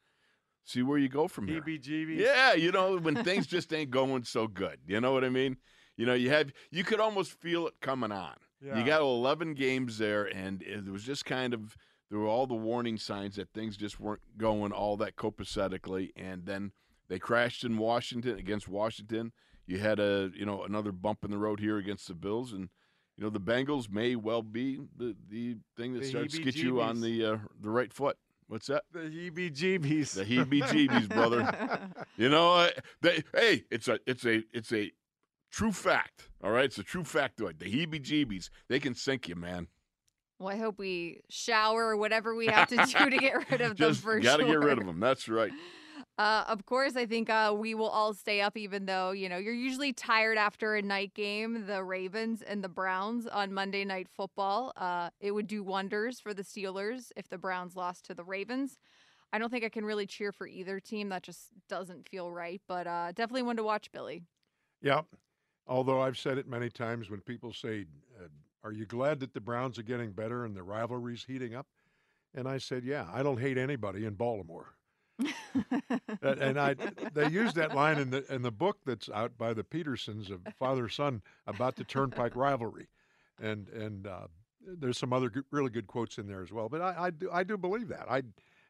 [0.65, 1.63] see where you go from here.
[1.63, 2.19] heebie-jeebies.
[2.19, 4.79] Yeah, you know, when things just ain't going so good.
[4.87, 5.57] You know what I mean?
[6.01, 8.33] You know, you have you could almost feel it coming on.
[8.65, 8.79] Yeah.
[8.79, 11.77] You got 11 games there, and it was just kind of
[12.09, 16.47] there were all the warning signs that things just weren't going all that copacetically, and
[16.47, 16.73] then
[17.11, 19.33] they crashed in Washington against Washington.
[19.67, 22.71] You had a you know another bump in the road here against the Bills, and
[23.19, 26.57] you know the Bengals may well be the the thing that The starts to get
[26.57, 28.17] you on the uh, the right foot.
[28.49, 28.85] What's that?
[28.91, 30.15] The heebie-jeebies.
[30.15, 31.89] The heebie-jeebies, brother.
[32.17, 32.71] You know, uh,
[33.01, 34.91] they, hey, it's a it's a it's a
[35.51, 36.29] true fact.
[36.43, 37.59] All right, it's a true factoid.
[37.59, 39.69] The heebie-jeebies, they can sink you, man.
[40.39, 43.77] Well, I hope we shower or whatever we have to do to get rid of
[43.77, 44.53] them Just for gotta sure.
[44.61, 44.99] get rid of them.
[44.99, 45.53] That's right.
[46.17, 49.37] Uh, of course, I think uh, we will all stay up, even though you know
[49.39, 51.67] you're usually tired after a night game.
[51.67, 54.73] The Ravens and the Browns on Monday Night Football.
[54.77, 58.79] Uh, it would do wonders for the Steelers if the Browns lost to the Ravens.
[59.33, 61.09] I don't think I can really cheer for either team.
[61.11, 62.61] That just doesn't feel right.
[62.67, 64.23] But uh, definitely one to watch, Billy.
[64.83, 65.03] Yeah.
[65.71, 67.87] Although I've said it many times when people say,
[68.21, 68.27] uh,
[68.65, 71.69] Are you glad that the Browns are getting better and the rivalry's heating up?
[72.35, 74.75] And I said, Yeah, I don't hate anybody in Baltimore.
[76.23, 76.75] and I,
[77.15, 80.41] they use that line in the in the book that's out by the Petersons of
[80.59, 82.89] father son about the Turnpike rivalry,
[83.39, 84.29] and and uh,
[84.67, 86.71] there's some other really good quotes in there as well.
[86.71, 88.23] But I, I do I do believe that I,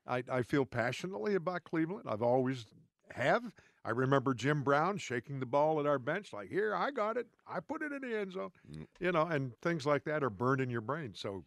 [0.09, 2.07] I I feel passionately about Cleveland.
[2.09, 2.66] I've always
[3.12, 3.44] have.
[3.84, 7.26] I remember Jim Brown shaking the ball at our bench like, "Here, I got it.
[7.46, 8.86] I put it in the end zone." Mm.
[8.98, 11.12] You know, and things like that are burned in your brain.
[11.14, 11.44] So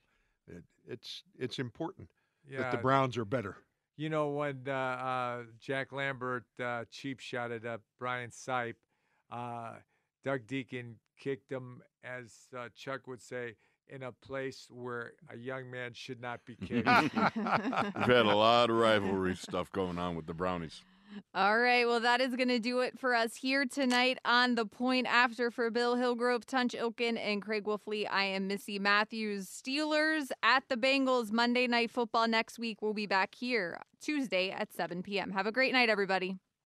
[0.48, 2.10] it, it's it's important
[2.50, 2.60] yeah.
[2.60, 3.58] that the Browns are better.
[3.96, 8.76] You know when uh, uh, Jack Lambert uh, cheap shotted up Brian Sipe,
[9.32, 9.74] uh,
[10.24, 13.56] Doug Dieken kicked him, as uh, Chuck would say,
[13.88, 16.88] in a place where a young man should not be kicked.
[17.36, 20.82] We've had a lot of rivalry stuff going on with the Brownies.
[21.36, 21.88] All right.
[21.88, 25.50] Well, that is going to do it for us here tonight on The Point After
[25.50, 28.06] for Bill Hillgrove, Tunch Ilkin, and Craig Wolfley.
[28.10, 29.48] I am Missy Matthews.
[29.48, 32.82] Steelers at the Bengals Monday Night Football next week.
[32.82, 35.32] We'll be back here Tuesday at 7 p.m.
[35.32, 36.38] Have a great night, everybody.